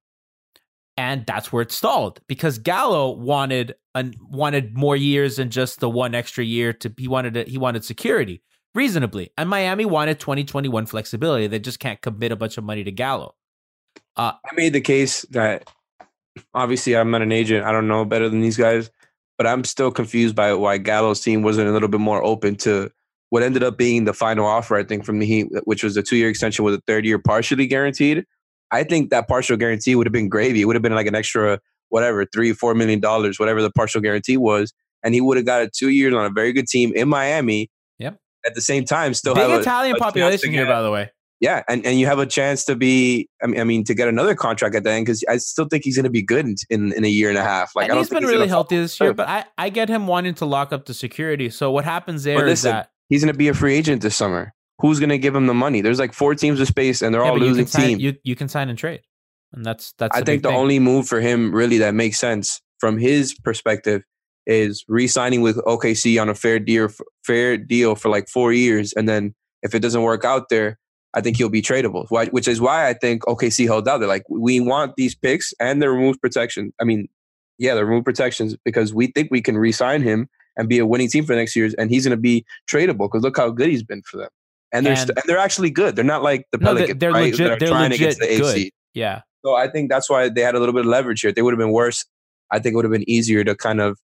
[0.97, 5.89] And that's where it stalled because Gallo wanted an, wanted more years than just the
[5.89, 8.43] one extra year to he wanted it, he wanted security
[8.75, 9.31] reasonably.
[9.37, 11.47] And Miami wanted 2021 flexibility.
[11.47, 13.35] They just can't commit a bunch of money to Gallo.
[14.15, 15.67] Uh, I made the case that
[16.53, 17.65] obviously I'm not an agent.
[17.65, 18.89] I don't know better than these guys,
[19.41, 22.91] but I'm still confused by why Gallo's team wasn't a little bit more open to
[23.31, 26.03] what ended up being the final offer, I think, from the Heat, which was a
[26.03, 28.23] two year extension with a third year partially guaranteed.
[28.69, 30.61] I think that partial guarantee would have been gravy.
[30.61, 33.99] It would have been like an extra, whatever, three, four million dollars, whatever the partial
[33.99, 34.73] guarantee was.
[35.03, 37.71] And he would have got it two years on a very good team in Miami.
[37.97, 38.19] Yep.
[38.45, 40.91] At the same time, still Big have a- Italian a chance population here, by the
[40.91, 41.09] way.
[41.41, 43.27] Yeah, and, and you have a chance to be.
[43.41, 45.83] I mean, I mean, to get another contract at the end because I still think
[45.83, 47.75] he's going to be good in, in in a year and a half.
[47.75, 50.05] Like and I don't he's been really healthy this year, but I, I get him
[50.05, 51.49] wanting to lock up the security.
[51.49, 54.15] So what happens there But is that he's going to be a free agent this
[54.15, 54.53] summer.
[54.79, 55.81] Who's going to give him the money?
[55.81, 58.01] There's like four teams of space, and they're yeah, all you losing sign teams.
[58.01, 59.01] you, you can sign and trade.
[59.51, 60.57] And that's that's I think the thing.
[60.57, 64.03] only move for him really that makes sense from his perspective
[64.45, 66.89] is re-signing with OKC on a fair deal,
[67.25, 69.33] fair deal for like four years, and then
[69.63, 70.77] if it doesn't work out there,
[71.13, 72.05] I think he'll be tradable.
[72.31, 73.97] Which is why I think OKC held out.
[73.99, 76.73] They're like, we want these picks and the removed protection.
[76.79, 77.07] I mean,
[77.57, 81.09] yeah, the removed protections because we think we can re-sign him and be a winning
[81.09, 83.69] team for the next years, and he's going to be tradable because look how good
[83.69, 84.29] he's been for them.
[84.73, 85.95] And they're And- st- and they're actually good.
[85.95, 87.31] They're not like the No, Pelicans, they're right?
[87.31, 88.73] legit- they're trying to get to the legit seed.
[88.93, 89.21] yeah.
[89.45, 91.29] So I think that's why they had a little bit of leverage here.
[91.29, 92.05] If they would have been worse,
[92.51, 93.97] I think it would have been easier to kind of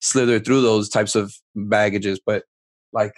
[0.00, 2.20] slither through those types of baggages.
[2.24, 2.44] But
[2.92, 3.12] like,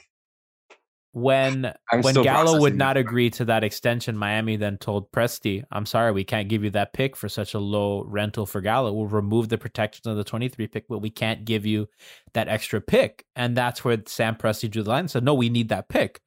[1.17, 5.87] When I'm when Gallo would not agree to that extension, Miami then told Presti, "I'm
[5.87, 8.93] sorry, we can't give you that pick for such a low rental for Gallo.
[8.93, 11.89] We'll remove the protection of the 23 pick, but we can't give you
[12.35, 15.49] that extra pick." And that's where Sam Presti drew the line and said, "No, we
[15.49, 16.21] need that pick."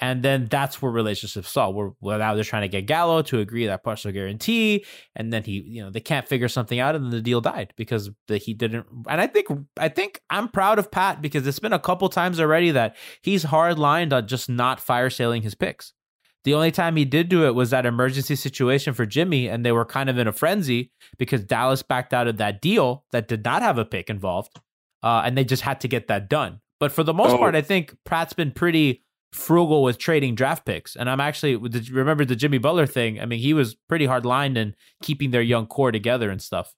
[0.00, 1.76] And then that's where relationships stalled.
[1.76, 4.84] Where well, now they're trying to get Gallo to agree that partial guarantee,
[5.14, 7.72] and then he, you know, they can't figure something out, and then the deal died
[7.76, 8.86] because the he didn't.
[9.08, 9.46] And I think
[9.78, 13.44] I think I'm proud of Pat because it's been a couple times already that he's
[13.44, 15.92] hard lined on just not fire sailing his picks.
[16.42, 19.72] The only time he did do it was that emergency situation for Jimmy, and they
[19.72, 23.44] were kind of in a frenzy because Dallas backed out of that deal that did
[23.44, 24.60] not have a pick involved,
[25.04, 26.60] uh, and they just had to get that done.
[26.80, 27.38] But for the most Oh.
[27.38, 29.03] part, I think Pratt's been pretty
[29.34, 30.94] frugal with trading draft picks.
[30.94, 33.20] And I'm actually did you remember the Jimmy Butler thing.
[33.20, 36.74] I mean, he was pretty hard lined in keeping their young core together and stuff.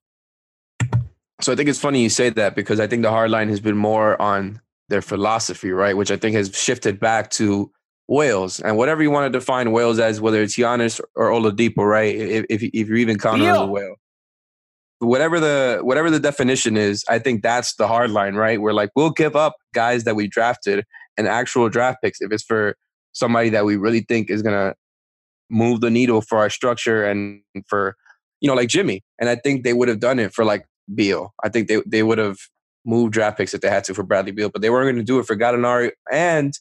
[1.40, 3.60] so I think it's funny you say that because I think the hard line has
[3.60, 5.96] been more on their philosophy, right?
[5.96, 7.70] Which I think has shifted back to
[8.08, 12.14] whales and whatever you want to define whales as, whether it's Giannis or Oladipo, right?
[12.14, 13.96] If if, if you're even counting as a whale.
[15.00, 18.58] Whatever the whatever the definition is, I think that's the hard line, right?
[18.58, 20.86] We're like, we'll give up guys that we drafted
[21.16, 22.76] and actual draft picks if it's for
[23.12, 24.74] somebody that we really think is gonna
[25.50, 27.96] move the needle for our structure and for
[28.40, 29.02] you know like Jimmy.
[29.18, 31.34] And I think they would have done it for like Beal.
[31.42, 32.38] I think they they would have
[32.84, 35.02] moved draft picks if they had to for Bradley Beal, but they weren't going to
[35.02, 36.54] do it for Gallinari and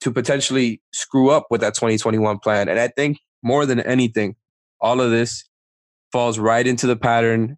[0.00, 2.68] to potentially screw up with that 2021 plan.
[2.68, 4.34] And I think more than anything,
[4.80, 5.44] all of this
[6.10, 7.56] falls right into the pattern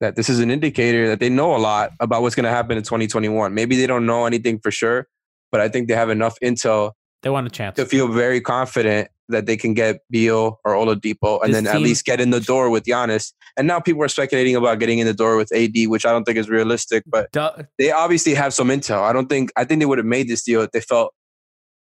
[0.00, 2.76] that this is an indicator that they know a lot about what's going to happen
[2.76, 3.54] in 2021.
[3.54, 5.06] Maybe they don't know anything for sure,
[5.52, 6.92] but I think they have enough intel
[7.22, 7.76] They want a chance.
[7.76, 11.80] to feel very confident that they can get Beal or Oladipo and This then at
[11.80, 13.32] least get in the door with Giannis.
[13.56, 16.24] And now people are speculating about getting in the door with AD, which I don't
[16.24, 19.02] think is realistic, but Du- they obviously have some intel.
[19.02, 21.14] I don't think I think they would have made this deal if they felt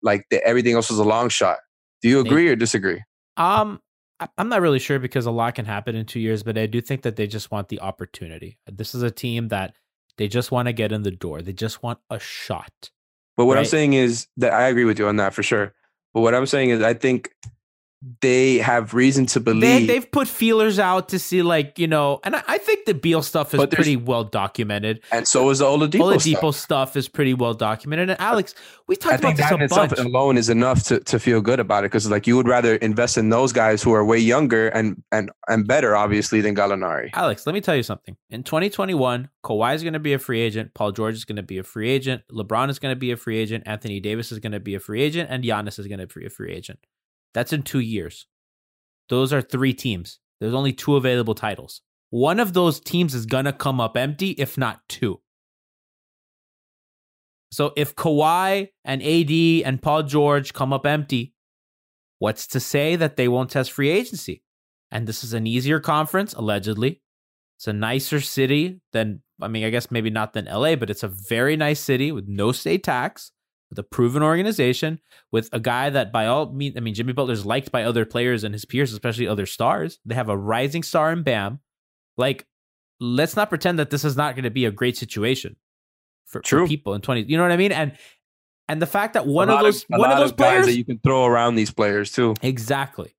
[0.02, 1.58] like the, everything else was a long shot.
[2.02, 3.02] Do you agree or disagree?
[3.36, 3.80] Um,
[4.38, 6.80] I'm not really sure because a lot can happen in two years, but I do
[6.80, 8.58] think that they just want the opportunity.
[8.70, 9.74] This is a team that
[10.18, 11.42] they just want to get in the door.
[11.42, 12.90] They just want a shot.
[13.36, 15.74] But what I'm saying is that I agree with you on that for sure.
[16.12, 17.34] But what I'm saying is I think
[18.20, 22.36] they have reason to believe they've put feelers out to see, like you know, and
[22.36, 25.02] I, I think the Beal stuff is pretty well documented.
[25.10, 26.56] and so is the Oladipo, Oladipo stuff.
[26.56, 26.96] stuff.
[26.96, 28.10] is pretty well documented.
[28.10, 28.54] And Alex,
[28.86, 29.98] we I talked about think this that a bunch.
[29.98, 33.16] alone is enough to, to feel good about it because like you would rather invest
[33.16, 37.10] in those guys who are way younger and and and better obviously than Gallinari.
[37.14, 38.16] Alex, let me tell you something.
[38.28, 40.74] In 2021, Kawhi is going to be a free agent.
[40.74, 42.22] Paul George is going to be a free agent.
[42.30, 43.64] LeBron is going to be a free agent.
[43.66, 45.30] Anthony Davis is going to be a free agent.
[45.30, 46.78] And Giannis is going to be a free agent.
[47.34, 48.26] That's in two years.
[49.08, 50.20] Those are three teams.
[50.40, 51.82] There's only two available titles.
[52.10, 55.20] One of those teams is going to come up empty, if not two.
[57.50, 59.30] So if Kawhi and AD
[59.66, 61.34] and Paul George come up empty,
[62.18, 64.42] what's to say that they won't test free agency?
[64.90, 67.00] And this is an easier conference, allegedly.
[67.58, 71.02] It's a nicer city than I mean, I guess maybe not than LA, but it's
[71.02, 73.32] a very nice city with no state tax,
[73.74, 75.00] with a proven organization,
[75.32, 78.44] with a guy that by all means, I mean, Jimmy Butler's liked by other players
[78.44, 79.98] and his peers, especially other stars.
[80.04, 81.58] They have a rising star in Bam.
[82.16, 82.46] Like,
[83.00, 85.56] let's not pretend that this is not going to be a great situation
[86.24, 87.22] for, for people in 20.
[87.22, 87.72] You know what I mean?
[87.72, 87.92] And
[88.68, 90.84] and the fact that one of those a one of those guys players that you
[90.84, 92.34] can throw around these players too.
[92.42, 93.16] Exactly.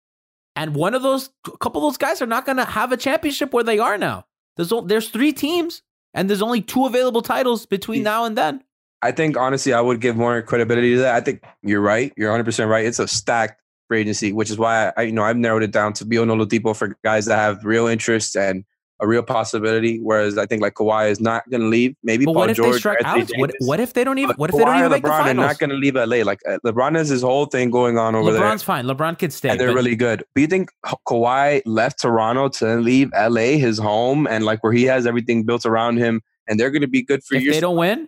[0.56, 2.98] And one of those, a couple of those guys are not going to have a
[2.98, 4.26] championship where they are now.
[4.56, 5.82] There's there's three teams,
[6.14, 8.64] and there's only two available titles between now and then.
[9.06, 11.16] I think honestly, I would give more credibility to that.
[11.16, 12.12] I think you're right.
[12.18, 12.86] You're 100 percent right.
[12.86, 15.94] It's a stacked free agency, which is why I, you know I've narrowed it down
[15.94, 18.66] to Bio Oladipo for guys that have real interest and
[19.02, 20.00] a real possibility.
[20.00, 21.96] Whereas I think like Kawhi is not going to leave.
[22.02, 22.72] Maybe But Paul what if George.
[22.72, 23.32] they strike Alex?
[23.38, 24.36] What, what if they don't even?
[24.38, 25.48] What if they don't even and make the LeBron are finals?
[25.48, 26.24] not going to leave LA.
[26.24, 28.42] Like uh, LeBron has his whole thing going on over there.
[28.42, 28.86] LeBron's fine.
[28.86, 29.50] LeBron could stay.
[29.50, 30.24] and they're but really good.
[30.34, 34.74] But you think Ka- Kawhi left Toronto to leave LA, his home, and like where
[34.74, 37.56] he has everything built around him, and they're going to be good for if years?
[37.56, 38.08] they don't win,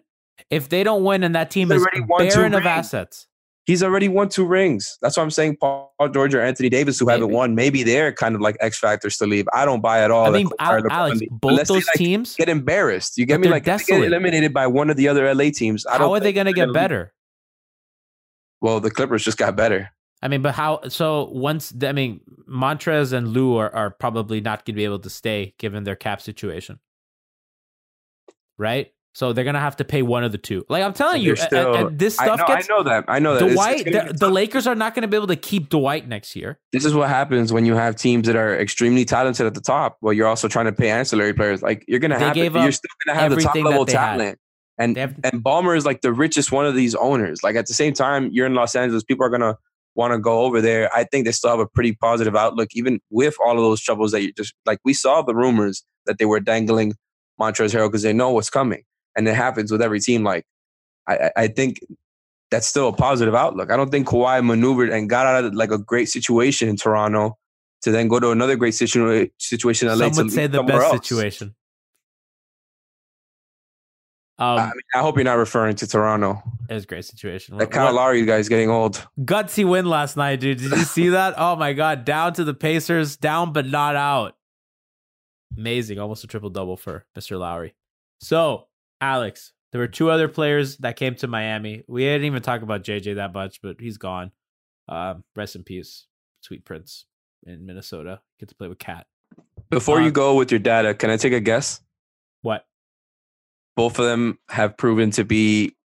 [0.50, 3.28] if they don't win, and that team He's is barren of assets,
[3.68, 4.98] He's already won two rings.
[5.02, 8.34] That's why I'm saying Paul George or Anthony Davis, who haven't won, maybe they're kind
[8.34, 9.46] of like X factors to leave.
[9.52, 10.26] I don't buy at all.
[10.26, 13.18] I mean, Kawhi Al- Alex, both Unless those like, teams, get embarrassed.
[13.18, 13.50] You get me?
[13.50, 15.86] Like they get eliminated by one of the other LA teams.
[15.86, 16.08] I don't.
[16.08, 17.14] how are they going to get better?
[18.62, 19.90] Well, the Clippers just got better.
[20.22, 20.88] I mean, but how?
[20.88, 25.00] So once I mean, Montrez and Lou are, are probably not going to be able
[25.00, 26.80] to stay given their cap situation,
[28.58, 28.94] right?
[29.18, 30.64] So they're going to have to pay one of the two.
[30.70, 33.06] Like I'm telling you, still- and this I stuff know, gets I know that.
[33.08, 33.46] I know that.
[33.50, 34.10] It's- it's Dwight.
[34.10, 34.30] The, the.
[34.30, 36.60] Lakers are not going to be able to keep Dwight next year.
[36.72, 39.98] this is what happens when you have teams that are extremely talented at the top,
[40.04, 41.64] but you're also trying to pay ancillary players.
[41.64, 44.18] Like you're gonna They have, it, you're still gonna have the top level they had.
[44.18, 44.40] talent.
[44.78, 47.42] And have- and Ballmer is like the richest one of these owners.
[47.42, 49.58] Like at the same time, you're in Los Angeles, people are gonna
[49.96, 50.96] want to go over there.
[50.96, 54.12] I think they still have a pretty positive outlook, even with all of those troubles
[54.12, 54.78] that you just like.
[54.86, 56.94] We saw the rumors that they were dangling
[57.42, 58.84] Montrezl Harrell because they know what's coming,
[59.18, 60.24] and it happens with every team.
[60.24, 60.46] Like
[61.08, 61.80] I, I- think
[62.52, 63.72] that's still a positive outlook.
[63.72, 67.38] I don't think Kawhi maneuvered and got out of like a great situation in Toronto
[67.82, 70.12] to then go to another great situa- situation in LA.
[70.12, 71.08] Some would say the best else.
[71.08, 71.56] situation.
[74.40, 76.42] Um, I, mean, I hope you're not referring to Toronto.
[76.70, 77.58] it was a great situation.
[77.58, 79.06] That Kyle Lowry guy is getting old.
[79.20, 80.60] gutsy win last night, dude.
[80.60, 81.34] Did you see that?
[81.38, 84.36] Oh my god, down to the Pacers, down but not out.
[85.58, 87.40] Amazing, almost a triple double for Mr.
[87.40, 87.74] Lowry.
[88.22, 88.68] So,
[89.02, 91.84] Alex, there were two other players that came to Miami.
[91.88, 94.32] We didn't even talk about JJ that much, but he's gone.
[94.90, 96.06] Um, rest in peace,
[96.42, 97.06] Sweet Prince
[97.46, 98.22] in Minnesota.
[98.40, 99.06] Get to play with KAT.
[99.70, 101.82] Before Uh, you go with your data, can I take a guess?
[102.42, 102.66] What?
[103.76, 105.76] Both of them have proven to be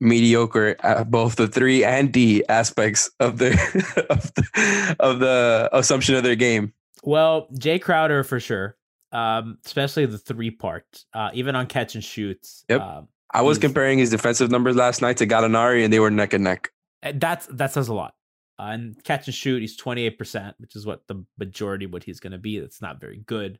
[0.00, 3.50] mediocre at both the three and D aspects of the
[4.10, 6.72] of the, of the assumption of their game.
[7.02, 8.76] Well, Jay Crowder for sure.
[9.12, 11.04] Um, especially the three part.
[11.12, 12.64] Uh, even on catch and shoots.
[12.68, 12.80] Yep.
[12.80, 16.32] Um, I was comparing his defensive numbers last night to Gallinari, and they were neck
[16.32, 16.70] and neck.
[17.02, 18.14] Uh, That's that says a lot.
[18.58, 22.04] Uh, and catch and shoot, he's twenty eight percent, which is what the majority what
[22.04, 22.60] he's going to be.
[22.60, 23.58] That's not very good.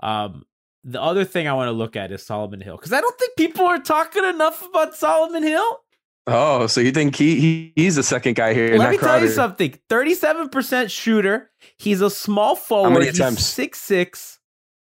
[0.00, 0.44] Um,
[0.84, 3.36] the other thing I want to look at is Solomon Hill because I don't think
[3.36, 5.80] people are talking enough about Solomon Hill.
[6.26, 8.76] Oh, so you think he, he he's the second guy here?
[8.76, 11.50] Let me tell you something: thirty seven percent shooter.
[11.78, 12.90] He's a small forward.
[12.90, 13.44] many He's attempts?
[13.44, 14.37] six six.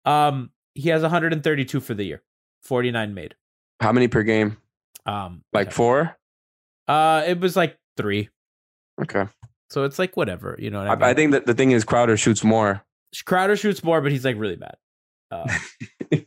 [0.04, 2.22] Um, he has one hundred and thirty two for the year,
[2.62, 3.34] forty nine made.
[3.80, 4.56] How many per game?
[5.06, 6.16] Um, Like four?
[6.88, 8.28] Uh, it was like three.
[9.00, 9.26] Okay.
[9.70, 10.78] So it's like whatever, you know.
[10.78, 11.02] What I, mean?
[11.02, 12.84] I, I think that the thing is Crowder shoots more.
[13.24, 14.76] Crowder shoots more, but he's like really bad.
[15.30, 15.46] Uh,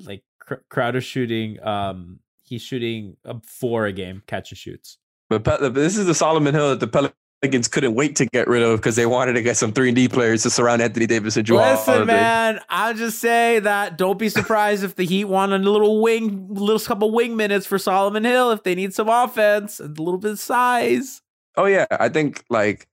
[0.00, 4.98] like Cr- Crowder shooting, um, he's shooting a four a game, catch and shoots.
[5.30, 7.12] But Pe- this is the Solomon Hill that the
[7.44, 9.96] Pelicans couldn't wait to get rid of because they wanted to get some three and
[9.96, 11.58] D players to surround Anthony Davis and Joel.
[11.58, 12.12] Listen, Holiday.
[12.14, 16.46] man, I'll just say that don't be surprised if the Heat want a little wing,
[16.48, 20.18] little couple wing minutes for Solomon Hill if they need some offense and a little
[20.18, 21.20] bit of size.
[21.56, 22.88] Oh yeah, I think like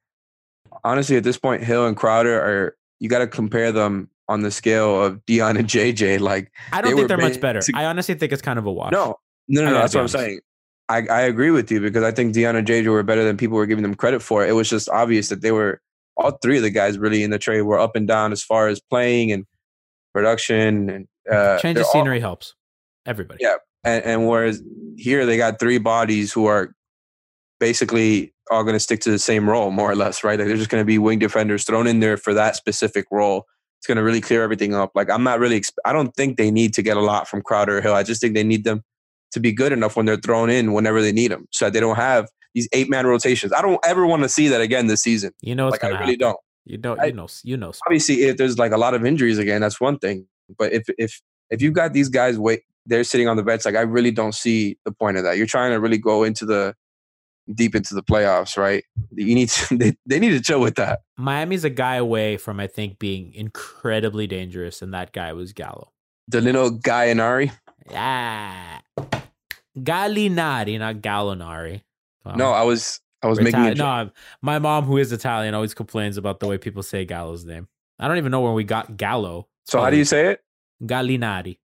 [0.84, 4.52] honestly at this point, Hill and Crowder are you got to compare them on the
[4.52, 6.20] scale of Dion and JJ.
[6.20, 7.60] Like I don't They think they're much better.
[7.60, 8.92] basic- I honestly think it's kind of a wash.
[8.92, 10.40] no, no, no, no that's what I'm saying.
[10.92, 13.56] I, I agree with you because I think Dion and JJ were better than people
[13.56, 14.46] were giving them credit for.
[14.46, 15.82] It was just obvious that they were
[16.18, 18.68] all three of the guys really in the trade were up and down as far
[18.68, 19.46] as playing and
[20.14, 22.56] production and uh, change of all- scenery helps
[23.06, 23.40] everybody.
[23.42, 23.56] Yeah.
[23.86, 24.62] and, and whereas
[24.98, 26.76] here they got three bodies who are
[27.60, 30.58] basically all going to stick to the same role more or less right like they're
[30.58, 33.46] just going to be wing defenders thrown in there for that specific role
[33.80, 36.38] it's going to really clear everything up like i'm not really exp- i don't think
[36.38, 38.64] they need to get a lot from crowder or hill i just think they need
[38.64, 38.84] them
[39.32, 41.80] to be good enough when they're thrown in whenever they need them so that they
[41.80, 45.02] don't have these eight man rotations i don't ever want to see that again this
[45.02, 46.20] season You know it's like i really happen.
[46.20, 47.72] don't You know, I- you know, you know.
[47.86, 50.28] obviously if there's like a lot of injuries again that's one thing
[50.58, 53.64] but if if if you've got these guys wait they're sitting on the bench.
[53.64, 55.38] Like I really don't see the point of that.
[55.38, 56.74] You're trying to really go into the
[57.54, 58.84] deep into the playoffs, right?
[59.12, 61.02] You need to, they, they need to chill with that.
[61.16, 65.92] Miami's a guy away from I think being incredibly dangerous, and that guy was Gallo.
[66.28, 67.52] Danilo Gallinari.
[67.90, 68.80] Yeah,
[69.78, 71.82] Gallinari, not Gallinari.
[72.36, 74.12] No, I was I was making a no.
[74.42, 77.68] My mom, who is Italian, always complains about the way people say Gallo's name.
[78.00, 79.48] I don't even know where we got Gallo.
[79.66, 80.44] So how do you say it?
[80.84, 81.58] Gallinari?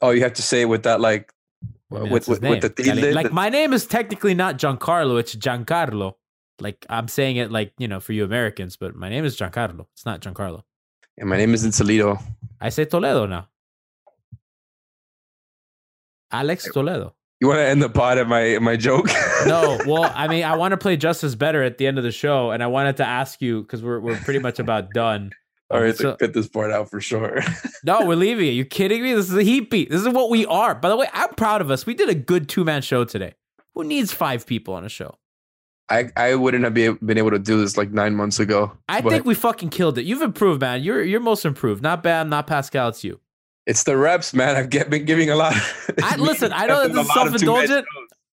[0.00, 1.32] Oh, you have to say it with that like
[1.92, 2.86] I mean, with with, with the name.
[2.86, 3.14] Galli- tilde.
[3.14, 6.14] like my name is technically not Giancarlo, it's Giancarlo.
[6.60, 9.86] Like I'm saying it like you know for you Americans, but my name is Giancarlo.
[9.92, 10.62] It's not Giancarlo.
[11.18, 12.18] and my name isn't Toledo.
[12.60, 13.48] I say Toledo now.
[16.32, 17.14] Alex Toledo.
[17.40, 19.08] You want to end the pod at my my joke?
[19.46, 22.12] No, well, I mean, I want to play Justise better at the end of the
[22.12, 25.30] show, and I wanted to ask you because we're we're pretty much about done.
[25.70, 27.40] All right, So- cut this part out for sure.
[27.82, 28.50] No, we're leaving it.
[28.50, 29.14] You kidding me?
[29.14, 29.88] This is a heat beat.
[29.88, 30.74] This is what we are.
[30.74, 31.86] By the way, I'm proud of us.
[31.86, 33.32] We did a good two man show today.
[33.74, 35.16] Who needs five people on a show?
[35.88, 38.72] I I wouldn't have been able to do this like nine months ago.
[38.90, 40.04] I but think we fucking killed it.
[40.04, 40.82] You've improved, man.
[40.82, 41.82] You're you're most improved.
[41.82, 42.28] Not bad.
[42.28, 42.88] Not Pascal.
[42.90, 43.18] It's you.
[43.70, 44.56] It's the reps, man.
[44.56, 45.54] I've get, been giving a lot.
[46.02, 47.86] I- listen, I know that this is self-indulgent.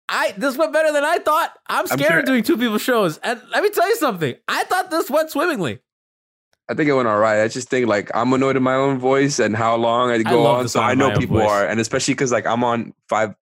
[0.08, 1.52] I this went better than I thought.
[1.68, 3.18] I'm scared sure- of doing two people shows.
[3.18, 4.34] And let me tell you something.
[4.48, 5.80] I thought this went swimmingly.
[6.68, 7.42] I think it went all right.
[7.42, 10.42] I just think like I'm annoyed at my own voice and how long I go
[10.42, 10.68] love on.
[10.68, 11.48] So I know people voice.
[11.48, 13.34] are, and especially because like I'm on five,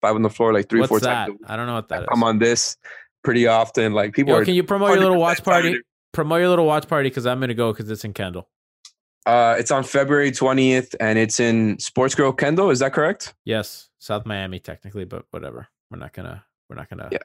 [0.00, 1.26] five on the floor like three, What's four that?
[1.26, 1.38] times.
[1.46, 2.08] I don't know what that is.
[2.10, 2.76] I'm on this
[3.22, 3.92] pretty often.
[3.92, 4.44] Like people Yo, are.
[4.44, 5.80] can you promote your little watch party?
[6.12, 8.48] Promote your little watch party because I'm gonna go because it's in Kendall.
[9.26, 12.70] Uh, it's on February 20th, and it's in Sports Grill Kendall.
[12.70, 13.34] Is that correct?
[13.44, 15.68] Yes, South Miami technically, but whatever.
[15.90, 16.44] We're not gonna.
[16.68, 17.08] We're not gonna.
[17.10, 17.18] Yeah.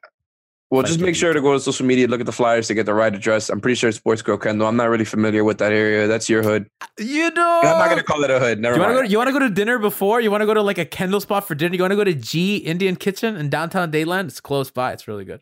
[0.71, 2.85] Well, just make sure to go to social media, look at the flyers to get
[2.85, 3.49] the right address.
[3.49, 4.67] I'm pretty sure it's Sports Grill Kendall.
[4.67, 6.05] I'm not really familiar with that area.
[6.05, 6.69] That's your hood.
[6.99, 7.41] You do.
[7.41, 8.59] And I'm not gonna call it a hood.
[8.59, 9.05] Never You to mind.
[9.07, 10.21] To, you want to go to dinner before?
[10.21, 11.73] You want to go to like a Kendall spot for dinner?
[11.75, 14.25] You want to go to Ghee Indian Kitchen in downtown Dadeland?
[14.25, 14.93] It's close by.
[14.93, 15.41] It's really good.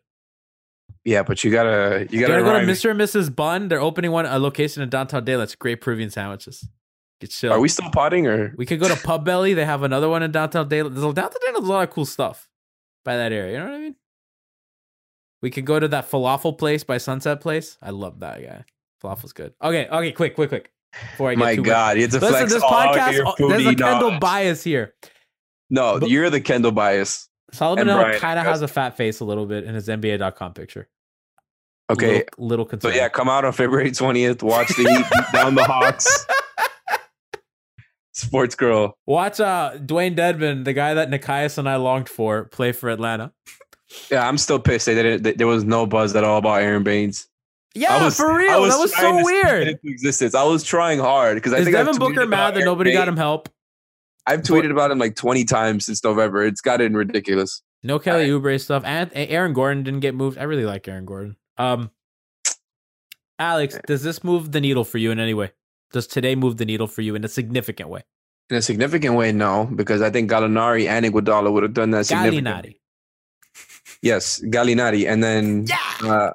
[1.08, 2.72] Yeah, but you gotta you You gotta gotta go to.
[2.72, 2.91] Mr.
[2.91, 3.34] and Mrs.
[3.34, 3.70] Bun.
[3.70, 5.43] They're opening one a location in downtown Dadeland.
[5.43, 6.68] It's great Peruvian sandwiches.
[7.22, 7.53] Get chill.
[7.53, 8.53] Are we still potting or?
[8.58, 9.53] We could go to Pub Belly.
[9.53, 10.95] They have another one in downtown Dadeland.
[10.95, 11.39] There's a, downtown.
[11.45, 12.49] There's a lot of cool stuff
[13.05, 13.53] by that area.
[13.53, 13.95] You know what I mean?
[15.41, 17.78] We could go to that falafel place by Sunset Place.
[17.82, 18.66] I love that guy.
[19.01, 19.53] Falafel's good.
[19.64, 20.72] Okay, okay, quick, quick, quick.
[21.12, 23.34] Before I get My too God, you have Listen, flex this podcast.
[23.39, 24.20] oh, there's a Kendall knowledge.
[24.20, 24.93] bias here.
[25.70, 27.30] No, But- you're the Kendall bias.
[27.53, 29.88] Solomon And Hill Brian, kind of has a fat face a little bit in his
[29.88, 30.89] NBA.com picture.
[31.89, 32.95] Okay, little, little so concerned.
[32.95, 34.43] yeah, come out on February 20th.
[34.43, 36.25] Watch the Heat beat down the Hawks.
[38.13, 38.97] Sports Grill.
[39.05, 43.31] Watch uh Dewayne Dedmon, the guy that Nekias and I longed for, play for Atlanta.
[44.11, 44.88] Yeah, I'm still pissed.
[44.88, 45.23] They didn't.
[45.23, 47.27] that There was no buzz at all about Aron Baynes.
[47.75, 48.63] Yeah, I was, for I real.
[48.63, 49.79] that was so to speak it weird.
[49.83, 50.33] existence.
[50.33, 53.07] I was trying hard because I Is think Devin Booker mad that Aaron nobody got
[53.07, 53.49] him help?
[54.25, 56.43] I've tweeted about him like 20 times since November.
[56.43, 57.61] It's gotten ridiculous.
[57.83, 58.83] No Kelly Oubre stuff.
[58.83, 60.38] And Aaron Gordon didn't get moved.
[60.38, 61.38] I really like Aaron Gordon.
[61.58, 61.91] Um,
[63.39, 65.51] Alex, does this move the needle for you in any way?
[65.91, 68.03] Does today move the needle for you in a significant way?
[68.49, 72.05] In a significant way, no, because I think Gallinari and Iguodala would have done that
[72.05, 72.51] significantly.
[72.51, 72.76] Gallinari.
[74.01, 75.08] Yes, Gallinari.
[75.08, 75.66] And then
[76.03, 76.32] uh,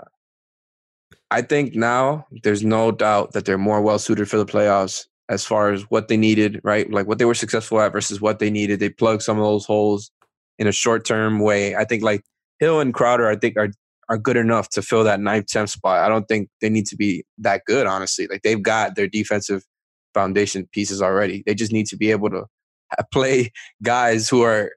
[1.31, 5.45] I think now there's no doubt that they're more well suited for the playoffs as
[5.45, 6.91] far as what they needed, right?
[6.91, 8.81] Like what they were successful at versus what they needed.
[8.81, 10.11] They plugged some of those holes
[10.59, 11.75] in a short term way.
[11.75, 12.23] I think like
[12.59, 13.71] Hill and Crowder, I think are
[14.09, 16.01] are good enough to fill that ninth, tenth spot.
[16.01, 18.27] I don't think they need to be that good, honestly.
[18.27, 19.65] Like they've got their defensive
[20.15, 21.43] foundation pieces already.
[21.47, 22.45] They just need to be able to
[23.13, 24.73] play guys who are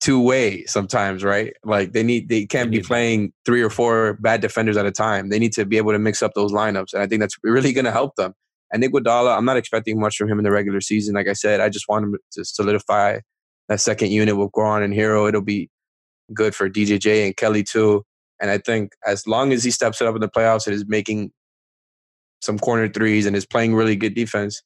[0.00, 1.54] two way sometimes, right?
[1.64, 5.30] Like they need they can't be playing three or four bad defenders at a time.
[5.30, 7.72] They need to be able to mix up those lineups, and I think that's really
[7.72, 8.34] going to help them.
[8.72, 11.14] And Iguodala, I'm not expecting much from him in the regular season.
[11.14, 13.20] Like I said, I just want him to solidify
[13.68, 15.28] that second unit with Goran and Herro.
[15.28, 15.70] It'll be
[16.34, 18.04] good for DJJ and Kelly too.
[18.40, 20.84] And I think as long as he steps it up in the playoffs and is
[20.86, 21.32] making
[22.42, 24.62] some corner threes and is playing really good defense,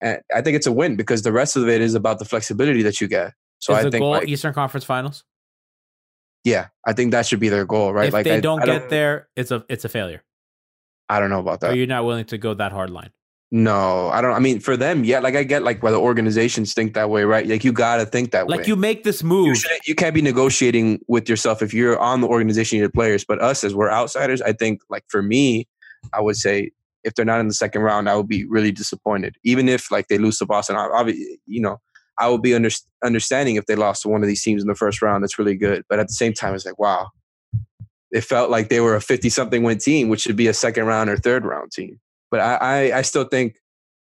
[0.00, 2.82] and I think it's a win because the rest of it is about the flexibility
[2.82, 3.32] that you get.
[3.58, 5.24] So Is I the think, goal like, Eastern Conference Finals?
[6.44, 8.02] yeah, I think that should be their goal, right?
[8.02, 10.22] Like if like they I, don't I get there, it's a it's a failure.
[11.08, 11.72] I don't know about that.
[11.72, 13.10] Are you're not willing to go that hard line.
[13.56, 14.32] No, I don't.
[14.32, 17.22] I mean, for them, yeah, like I get like why the organizations think that way,
[17.22, 17.46] right?
[17.46, 18.56] Like you gotta think that way.
[18.56, 19.56] Like you make this you, move.
[19.56, 23.24] shouldn't- you can't be negotiating with yourself if you're on the organization, you're the players.
[23.24, 25.68] But us, as we're outsiders, I think, like for me,
[26.12, 26.72] I would say
[27.04, 29.36] if they're not in the second round, I would be really disappointed.
[29.44, 31.14] Even if like they lose to Boston, I,
[31.46, 31.80] you know,
[32.18, 32.70] I would be under,
[33.04, 35.22] understanding if they lost to one of these teams in the first round.
[35.22, 35.84] That's really good.
[35.88, 37.10] But at the same time, it's like wow,
[38.10, 41.08] it felt like they were a fifty-something win team, which should be a second round
[41.08, 42.00] or third round team.
[42.34, 43.60] But I, I, I still think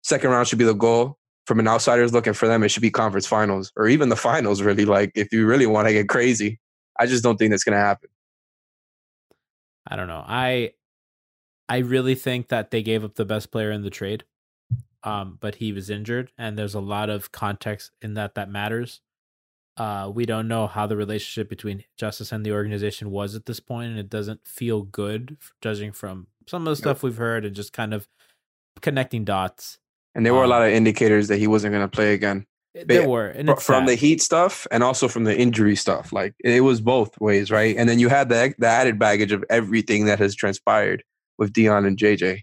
[0.03, 2.91] second round should be the goal from an outsider's looking for them, it should be
[2.91, 4.61] conference finals or even the finals.
[4.61, 6.59] Really, like if you really want to get crazy,
[6.99, 8.09] I just don't think that's going to happen.
[9.87, 10.21] I don't know.
[10.27, 10.73] I
[11.69, 14.25] I really think that they gave up the best player in the trade.
[15.05, 18.99] Um, but he was injured, and there's a lot of context in that that matters.
[19.77, 23.61] Uh, we don't know how the relationship between Justise and the organization was at this
[23.61, 27.55] point, and it doesn't feel good, judging from some of the stuff we've heard and
[27.55, 28.07] just kind of
[28.81, 29.77] connecting dots.
[30.15, 32.45] And there were a Um, lot of indicators that he wasn't going to play again.
[32.73, 33.95] There Yeah, were, and fr- it's from the.
[33.95, 36.11] Heat stuff and also from the injury stuff.
[36.13, 37.75] Like it was both ways, right?
[37.77, 41.03] And then you had the the added baggage of everything that has transpired
[41.37, 42.41] with Dion and JJ.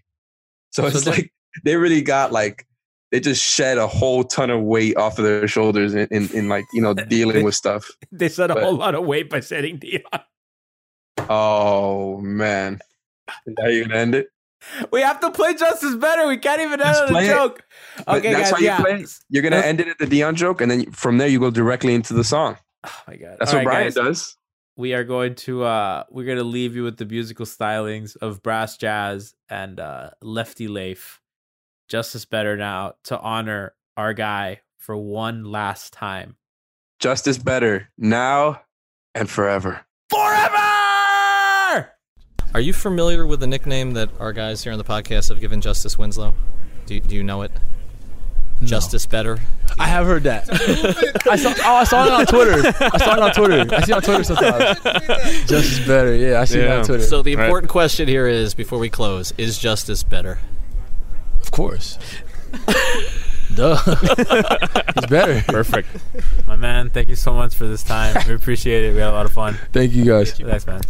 [0.71, 1.31] So, So it's like
[1.63, 2.65] they really got like
[3.11, 6.49] they just shed a whole ton of weight off of their shoulders in, in, in
[6.49, 7.89] like you know dealing with stuff.
[8.11, 10.01] they shed a but- whole lot of weight by setting Dion.
[11.29, 12.79] Oh man,
[13.45, 14.27] is that how you gonna end it?
[14.91, 16.27] We have to play Justise better.
[16.27, 17.29] We can't even end on a play it.
[17.29, 17.63] joke.
[18.07, 18.51] Okay, that's guys.
[18.51, 18.79] how you yeah.
[18.81, 19.05] play.
[19.29, 21.93] You're gonna end it at the Dion joke, and then from there you go directly
[21.93, 22.57] into the song.
[22.85, 23.37] Oh my god.
[23.39, 23.93] That's All what right, Brian guys.
[23.95, 24.37] does.
[24.75, 28.77] we are going to uh we're to leave you with the musical stylings of brass
[28.77, 31.19] jazz and uh lefty lafe
[31.89, 36.37] Justise better now to honor our guy for one last time
[36.99, 38.61] Justise better now
[39.15, 39.81] and forever.
[40.09, 40.57] forever
[42.53, 45.61] Are you familiar with the nickname that our guys here on the podcast have given
[45.61, 46.33] Justise Winslow?
[46.85, 47.51] Do you, do you know it?
[48.63, 49.37] Justise Better.
[49.77, 50.49] I have heard that.
[51.29, 51.53] I saw.
[51.63, 52.73] Oh, I saw it on Twitter.
[52.81, 53.75] I saw it on Twitter.
[53.75, 54.79] I see it on Twitter sometimes.
[55.47, 56.15] Justise better.
[56.15, 56.77] Yeah, I see it Yeah.
[56.79, 57.03] on Twitter.
[57.03, 60.39] So the important question here is, before we close, is Justise better?
[61.41, 61.99] of course.
[63.53, 63.75] Duh.
[63.75, 65.41] He's better.
[65.47, 65.87] Perfect.
[66.47, 69.11] my man thank you so much for this time we appreciate it we had a
[69.13, 70.31] lot of fun Thank you guys.
[70.33, 70.81] thanks man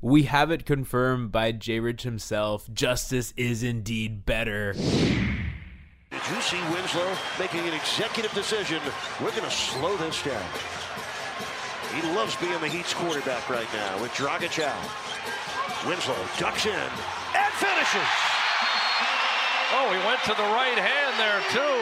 [0.00, 1.80] we have it confirmed by J.
[1.80, 2.68] Rich himself.
[2.72, 4.72] Justise is indeed better.
[4.72, 8.80] Did you see Winslow making an executive decision?
[9.20, 10.44] We're going to slow this down.
[11.94, 14.90] He loves being the Heat's quarterback right now with Dragic out.
[15.86, 18.10] Winslow ducks in and finishes.
[19.72, 21.76] Oh, he went to the right hand there, too.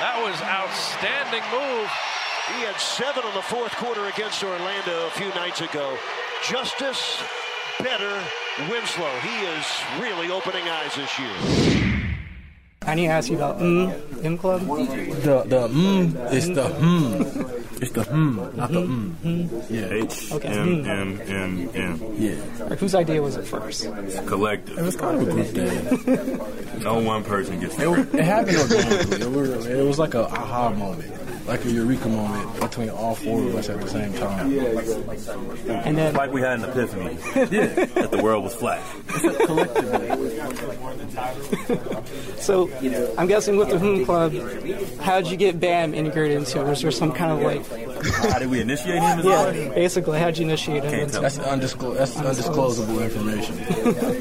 [0.00, 1.90] That was outstanding move.
[2.54, 5.96] He had seven in the fourth quarter against Orlando a few nights ago.
[6.44, 7.22] Justise
[7.78, 8.22] better
[8.70, 9.10] Winslow.
[9.20, 9.66] He is
[10.00, 11.92] really opening eyes this year.
[12.82, 14.60] I need to ask you about mm, M Club.
[14.62, 17.52] The the mm is the hmm.
[17.82, 19.64] It's the hmm, not the mm.
[19.68, 19.88] Yeah.
[19.90, 20.48] H Okay.
[20.48, 22.00] M M M M.
[22.16, 22.36] Yeah.
[22.70, 23.84] Like, whose idea was it first?
[24.26, 24.78] Collective.
[24.78, 26.82] It was kind of a group thing.
[26.82, 28.14] No one person gets It, the wa- credit.
[28.14, 29.20] it happened organically.
[29.20, 31.12] It was, it was like a aha moment,
[31.46, 34.52] like a eureka moment between all four of us at the same time.
[35.68, 37.16] And then like we had an epiphany.
[37.96, 38.82] That the world was flat.
[42.38, 42.70] So,
[43.18, 44.32] I'm guessing with the Hoon Club,
[45.00, 46.64] how did you get Bam integrated into it?
[46.64, 49.18] Was there some kind of like, How did we initiate him?
[49.20, 49.74] As yeah, well?
[49.74, 51.12] basically, how did you initiate him Can't.
[51.12, 51.98] That's undisclosed.
[51.98, 53.58] That's undisclosable information.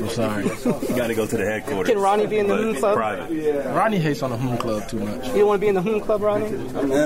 [0.04, 0.44] I'm sorry.
[0.46, 1.92] You got to go to the headquarters.
[1.94, 2.96] Can Ronnie be in the But Moon it's Club?
[2.96, 3.74] Private.
[3.76, 5.28] Ronnie hates on the home club too much.
[5.28, 6.46] You don't want to be in the Hoon Club, Ronnie?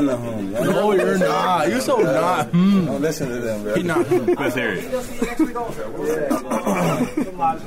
[0.09, 0.73] I'm in the home.
[0.73, 1.67] No, you're not.
[1.69, 2.47] You're so not.
[2.47, 2.85] Hmm.
[2.85, 3.75] Don't listen to them, bro.
[3.75, 4.05] He not.
[4.07, 4.33] Hmm.
[4.33, 4.85] Quit serious.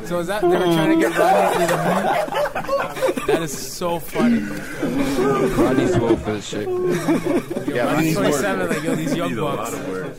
[0.08, 3.98] So is that they were trying to get Rodney to be the That is so
[3.98, 4.40] funny.
[4.40, 6.68] Rodney's too old for this shit.
[7.68, 9.72] Yeah, Rodney's 27, like, yo, these young He's a lot bucks.
[9.74, 10.18] of words.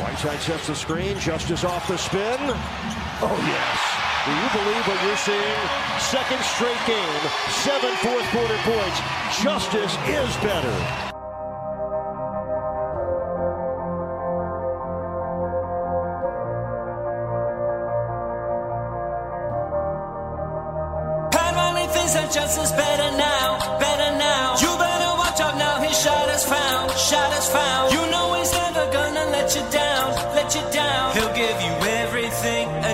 [0.00, 1.18] Whiteside sets the screen.
[1.18, 2.38] Justise off the spin.
[2.40, 3.93] Oh, yes.
[4.24, 5.68] Do you believe what you're seeing?
[5.98, 7.20] Second straight game,
[7.50, 8.98] seven fourth quarter points.
[9.42, 11.10] Justise is better.
[22.14, 23.16] That Justise better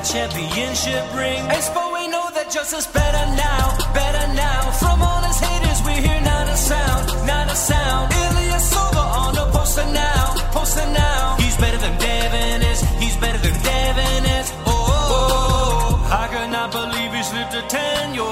[0.00, 1.42] a championship ring.
[1.56, 4.70] Expo, we know that Justise better now, better now.
[4.80, 8.12] From all his haters, we hear not a sound, not a sound.
[8.12, 11.36] Ilya Silva on the poster now, poster now.
[11.38, 14.52] He's better than Devin is, he's better than Devin is.
[14.66, 16.18] Oh, oh, oh.
[16.22, 18.30] I cannot believe he slipped a 10, yo.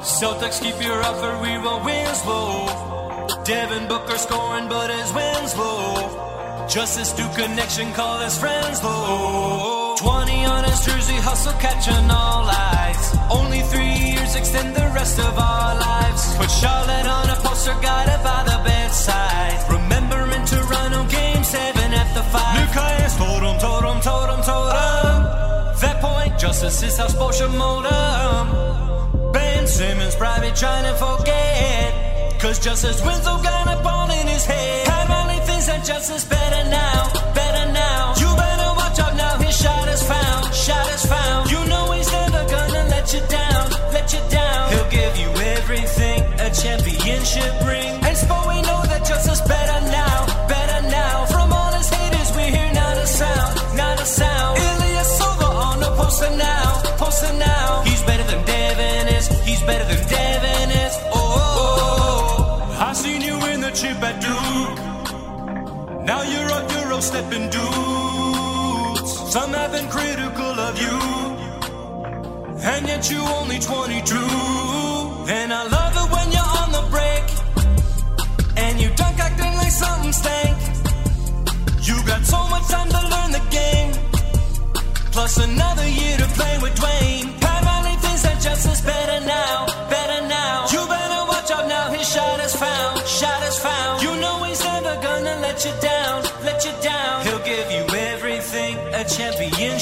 [0.00, 3.44] Celtics keep your offer, we will Winslow.
[3.44, 6.66] Devin Booker scoring, but his wins low.
[6.68, 9.91] Justise do connection, call his friends low.
[10.02, 13.14] 20 on his jersey, hustle catching all eyes.
[13.30, 16.22] Only three years extend the rest of our lives.
[16.34, 19.62] Put Charlotte on a poster, guided by the bedside.
[19.70, 22.58] Remembering Toronto game seven at the five.
[22.58, 25.20] Him, told him, told him.
[25.82, 29.32] That point, justice is how sports should mold 'em.
[29.32, 32.40] Bands Simmons probably trying to forget.
[32.40, 34.86] Cause Justise Winslow got a ball in his head.
[34.88, 38.14] Pat Riley thinks that Justise better now, better now.
[38.18, 38.31] You
[44.12, 44.72] let you down.
[44.72, 47.92] He'll give you everything a championship ring.
[48.06, 51.26] And Spo, we know that Justise better now, better now.
[51.26, 54.58] From all his haters, we hear not a sound, not a sound.
[54.58, 57.82] Ilya Silva on the poster now, poster now.
[57.84, 60.94] He's better than Devin is, he's better than Devin is.
[61.04, 62.76] Oh, oh, oh.
[62.78, 62.86] oh.
[62.88, 64.80] I seen you in the chip at Duke.
[66.04, 69.12] Now you're a Euro stepping dudes.
[69.32, 70.98] Some have been critical of you,
[72.62, 74.16] and yet you only 22.
[75.28, 77.24] And I love it when you're on the break,
[78.56, 80.58] and you dunk acting like something stank.
[81.82, 83.90] You got so much time to learn the game,
[85.10, 87.40] plus another year to play with Dwyane.
[87.40, 90.66] Pat Riley thinks that Justise better now, better now.
[90.72, 94.02] You better watch out now, his shot is found, shot is found.
[94.02, 97.26] You know he's never gonna let you down, let you down.
[97.26, 97.41] He'll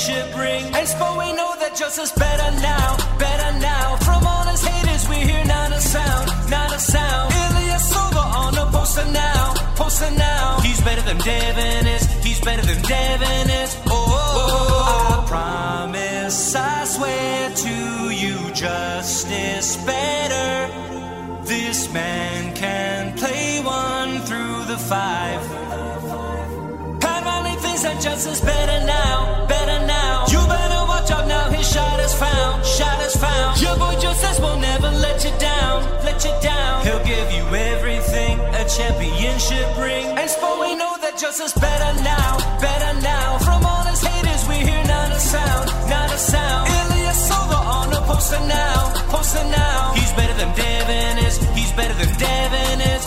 [0.01, 0.65] championship ring.
[0.75, 3.97] And Spo, we know that Justise better now, better now.
[3.97, 7.33] From all his haters, we hear not a sound, not a sound.
[7.33, 7.79] Ilya
[8.17, 10.61] on the poster now, poster now.
[10.61, 13.77] He's better than Devin is, he's better than Devin is.
[13.87, 15.25] Oh oh, oh, oh, oh.
[15.25, 21.45] I promise, I swear to you, Justise better.
[21.45, 26.30] This man can play one through the five.
[27.83, 30.27] Riley thinks that Justise better now, better now.
[30.29, 33.61] You better watch out now, his shot is found, shot is found.
[33.61, 36.85] Your boy Justise will never let you down, let you down.
[36.85, 40.07] He'll give you everything, a championship ring.
[40.19, 43.39] And Spo, we know that Justise better now, better now.
[43.39, 46.69] From all his haters, we hear not a sound, not a sound.
[46.69, 49.93] Ilya Silva on the poster now, poster now.
[49.95, 53.00] He's better than Devin is, he's better than Devin is.